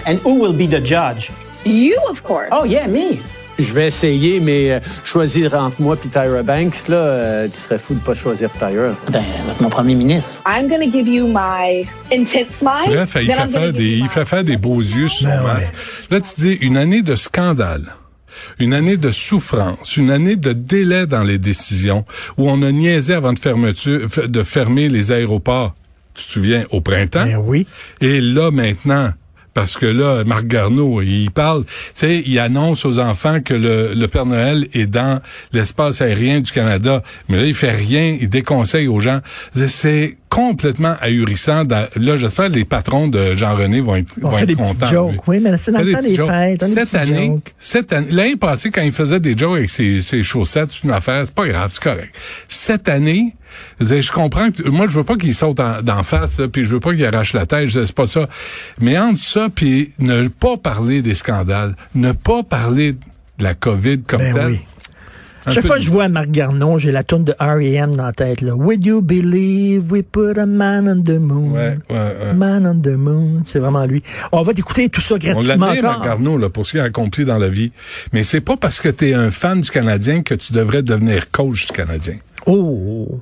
And 0.06 0.18
who 0.26 0.42
will 0.42 0.54
be 0.54 0.70
the 0.70 0.86
judge? 0.86 1.32
You, 1.66 1.96
of 2.10 2.22
course. 2.22 2.50
Oh, 2.52 2.66
yeah, 2.66 2.88
me. 2.88 3.18
Je 3.58 3.74
vais 3.74 3.88
essayer, 3.88 4.42
mais 4.42 4.72
euh, 4.72 4.80
choisir 5.06 5.54
entre 5.54 5.82
moi 5.82 5.96
et 6.04 6.10
Tyra 6.10 6.44
Banks, 6.44 6.90
là, 6.90 6.98
euh, 6.98 7.48
tu 7.48 7.58
serais 7.58 7.80
fou 7.80 7.94
de 7.94 8.00
pas 8.00 8.14
choisir 8.14 8.52
Tyra. 8.52 8.94
Ben, 9.10 9.24
votre 9.46 9.64
mon 9.64 9.70
premier 9.70 9.96
ministre. 9.96 10.42
I'm 10.46 10.68
gonna 10.68 10.92
give 10.92 11.08
you 11.08 11.26
my 11.26 11.88
intense 12.12 12.58
smile. 12.58 12.94
Bref, 12.94 13.16
il 13.22 13.32
fait, 13.32 13.48
faire 13.48 13.72
des, 13.72 13.98
il 13.98 14.10
fait 14.10 14.26
faire 14.26 14.44
des 14.44 14.58
beaux 14.58 14.82
yeux 14.82 15.08
sur 15.08 15.30
ben 15.30 15.42
masque. 15.42 15.74
Là, 16.12 16.20
tu 16.20 16.34
dis 16.38 16.54
une 16.62 16.76
année 16.76 17.02
de 17.02 17.16
scandale 17.16 17.96
une 18.60 18.74
année 18.74 18.98
de 18.98 19.12
souffrance, 19.12 19.98
une 19.98 20.12
année 20.12 20.36
de 20.36 20.54
délai 20.54 21.06
dans 21.06 21.24
les 21.24 21.38
décisions, 21.38 22.06
où 22.38 22.50
on 22.50 22.62
a 22.62 22.72
niaisé 22.72 23.14
avant 23.14 23.34
de, 23.34 23.40
fermeture, 23.40 24.08
de 24.28 24.44
fermer 24.44 24.90
les 24.90 25.12
aéroports, 25.12 25.76
tu 26.14 26.26
te 26.26 26.32
souviens, 26.32 26.66
au 26.72 26.82
printemps? 26.82 27.26
Ben 27.26 27.38
oui. 27.38 27.68
Et 28.02 28.22
là, 28.22 28.52
maintenant, 28.52 29.14
parce 29.56 29.78
que 29.78 29.86
là, 29.86 30.24
Marc 30.26 30.46
Garneau, 30.48 31.02
il 31.02 31.32
parle, 31.32 31.64
tu 31.64 31.72
sais, 31.96 32.24
il 32.26 32.38
annonce 32.40 32.86
aux 32.86 33.00
enfants 33.00 33.40
que 33.40 33.54
le, 33.54 33.94
le 33.96 34.08
Père 34.10 34.26
Noël 34.26 34.68
est 34.74 34.86
dans 34.86 35.22
l'espace 35.54 36.02
aérien 36.02 36.42
du 36.42 36.52
Canada, 36.52 37.02
mais 37.30 37.38
là, 37.38 37.46
il 37.46 37.56
fait 37.56 37.72
rien, 37.72 38.18
il 38.20 38.30
déconseille 38.30 38.90
aux 38.90 39.00
gens. 39.00 39.22
C'est 39.56 40.18
complètement 40.30 40.96
ahurissant. 41.00 41.64
Là, 41.64 42.18
j'espère 42.18 42.50
que 42.50 42.56
les 42.56 42.66
patrons 42.66 43.08
de 43.08 43.34
Jean-René 43.36 43.80
vont 43.80 43.96
être, 43.96 44.12
on 44.22 44.28
vont 44.28 44.38
fait 44.38 44.44
être 44.44 44.78
des 44.78 44.86
jokes, 44.88 45.26
oui, 45.28 45.40
mais 45.40 45.58
c'est 45.58 45.72
dans 45.72 45.80
le 45.80 45.94
temps 45.94 46.02
des 46.02 46.18
fêtes. 46.18 46.64
Cette 46.66 46.96
année, 46.96 47.40
cette 47.58 47.94
année, 47.94 48.08
l'année 48.12 48.36
passée, 48.36 48.72
quand 48.72 48.82
il 48.82 48.92
faisait 48.92 49.22
des 49.22 49.38
jokes 49.38 49.56
avec 49.56 49.70
ses, 49.70 50.02
ses 50.02 50.22
chaussettes, 50.22 50.72
c'est 50.72 50.84
une 50.84 50.92
affaire, 50.92 51.24
c'est 51.26 51.34
pas 51.34 51.48
grave, 51.48 51.70
c'est 51.72 51.82
correct. 51.84 52.14
Cette 52.50 52.90
année, 52.90 53.34
Je, 53.80 53.86
veux 53.86 53.94
dire, 53.96 54.02
je 54.02 54.12
comprends 54.12 54.52
que 54.52 54.68
moi 54.70 54.88
je 54.90 54.98
veux 54.98 55.04
pas 55.04 55.18
qu'il 55.18 55.34
saute 55.36 55.60
en- 55.60 55.82
d'en 55.82 56.04
face, 56.04 56.40
là, 56.40 56.48
puis 56.48 56.64
je 56.64 56.70
veux 56.70 56.80
pas 56.80 56.94
qu'il 56.94 57.06
arrache 57.06 57.34
la 57.34 57.46
tête, 57.46 57.68
je- 57.70 57.86
c'est 57.86 57.96
pas 57.96 58.08
ça. 58.08 58.28
Mais 58.80 58.98
entre 58.98 59.20
ça 59.20 59.48
puis 59.54 59.92
ne 60.00 60.28
pas 60.28 60.58
parler 60.58 61.02
des 61.02 61.16
scandales, 61.16 61.76
ne 61.94 62.12
pas 62.12 62.44
parler 62.44 62.94
de 62.94 63.44
la 63.44 63.54
COVID 63.54 64.02
comme 64.04 64.22
Ben 64.22 64.34
telle. 64.34 64.46
oui. 64.48 64.60
Chaque 65.48 65.68
fois 65.68 65.76
que 65.76 65.84
je 65.84 65.92
vois 65.92 66.10
Marc 66.10 66.32
Garneau, 66.32 66.80
j'ai 66.80 66.92
la 66.92 67.04
tourne 67.04 67.24
de 67.24 67.34
R.E.M. 67.40 67.96
dans 67.96 68.06
la 68.06 68.12
tête. 68.14 68.42
Là. 68.42 68.56
Would 68.56 68.84
you 68.84 69.04
believe 69.04 69.92
we 69.92 70.02
put 70.02 70.40
a 70.40 70.48
man 70.48 70.88
on 70.90 71.04
the 71.04 71.20
moon? 71.20 71.52
Ouais, 71.52 71.78
ouais, 71.92 71.96
ouais. 71.96 72.34
Man 72.34 72.66
on 72.66 72.82
the 72.82 72.96
moon. 72.98 73.42
C'est 73.44 73.60
vraiment 73.60 73.86
lui. 73.86 74.02
On 74.32 74.42
va 74.42 74.56
t'écouter 74.56 74.90
tout 74.90 75.02
ça 75.02 75.14
On 75.14 75.18
gratuitement 75.20 75.68
l'admire, 75.68 75.84
encore. 75.86 76.00
Marc 76.00 76.04
Garneau, 76.04 76.38
là, 76.40 76.50
pour 76.50 76.66
ce 76.66 76.72
qu'il 76.72 76.80
a 76.80 76.86
accompli 76.86 77.26
dans 77.26 77.38
la 77.38 77.50
vie. 77.50 77.72
Mais 78.12 78.24
c'est 78.24 78.42
pas 78.42 78.58
parce 78.58 78.80
que 78.82 78.90
tu 78.90 79.10
es 79.10 79.14
un 79.14 79.30
fan 79.30 79.62
du 79.62 79.70
Canadien 79.70 80.24
que 80.24 80.34
tu 80.34 80.52
devrais 80.52 80.82
devenir 80.82 81.30
coach 81.30 81.68
du 81.68 81.74
Canadien. 81.74 82.16
Oh. 82.46 83.22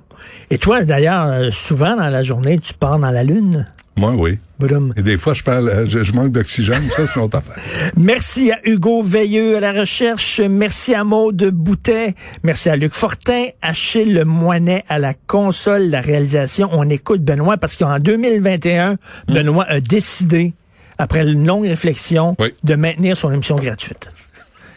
Et 0.49 0.57
toi, 0.57 0.83
d'ailleurs, 0.83 1.25
euh, 1.27 1.49
souvent 1.51 1.95
dans 1.95 2.09
la 2.09 2.23
journée, 2.23 2.59
tu 2.59 2.73
pars 2.73 2.99
dans 2.99 3.11
la 3.11 3.23
lune? 3.23 3.67
Moi, 3.95 4.11
oui. 4.17 4.39
Boudum. 4.59 4.91
Et 4.97 5.03
des 5.03 5.17
fois, 5.17 5.33
je 5.35 5.43
parle, 5.43 5.69
euh, 5.69 5.85
je, 5.85 6.03
je 6.03 6.13
manque 6.13 6.31
d'oxygène, 6.31 6.81
ça, 6.89 7.05
c'est 7.05 7.19
une 7.19 7.25
autre 7.25 7.37
affaire. 7.37 7.55
Merci 7.97 8.51
à 8.51 8.57
Hugo 8.67 9.03
Veilleux 9.03 9.57
à 9.57 9.59
la 9.59 9.71
recherche. 9.71 10.39
Merci 10.39 10.95
à 10.95 11.03
Maude 11.03 11.43
Boutet. 11.51 12.15
Merci 12.43 12.69
à 12.69 12.75
Luc 12.75 12.93
Fortin, 12.93 13.45
Achille 13.61 14.11
Le 14.13 14.25
Moinet 14.25 14.83
à 14.89 14.97
la 14.99 15.13
console, 15.13 15.89
la 15.89 16.01
réalisation. 16.01 16.69
On 16.71 16.89
écoute 16.89 17.21
Benoît 17.23 17.57
parce 17.57 17.75
qu'en 17.75 17.99
2021, 17.99 18.95
Benoît 19.27 19.65
a 19.67 19.79
décidé, 19.79 20.53
après 20.97 21.21
une 21.21 21.45
longue 21.45 21.65
réflexion, 21.67 22.35
Oui. 22.39 22.49
de 22.63 22.75
maintenir 22.75 23.15
son 23.15 23.31
émission 23.31 23.57
gratuite. 23.57 24.09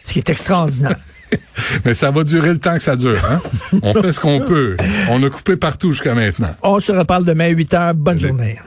Ce 0.05 0.13
qui 0.13 0.19
est 0.19 0.29
extraordinaire. 0.29 0.95
Mais 1.85 1.93
ça 1.93 2.11
va 2.11 2.23
durer 2.23 2.53
le 2.53 2.59
temps 2.59 2.75
que 2.75 2.83
ça 2.83 2.95
dure, 2.95 3.19
hein? 3.29 3.41
On 3.81 3.93
fait 3.93 4.11
ce 4.11 4.19
qu'on 4.19 4.41
peut. 4.41 4.77
On 5.09 5.21
a 5.23 5.29
coupé 5.29 5.57
partout 5.57 5.91
jusqu'à 5.91 6.13
maintenant. 6.13 6.55
On 6.63 6.79
se 6.79 6.91
reparle 6.91 7.25
demain 7.25 7.45
à 7.45 7.49
8 7.49 7.73
heures. 7.73 7.93
Bonne 7.93 8.19
journée. 8.19 8.59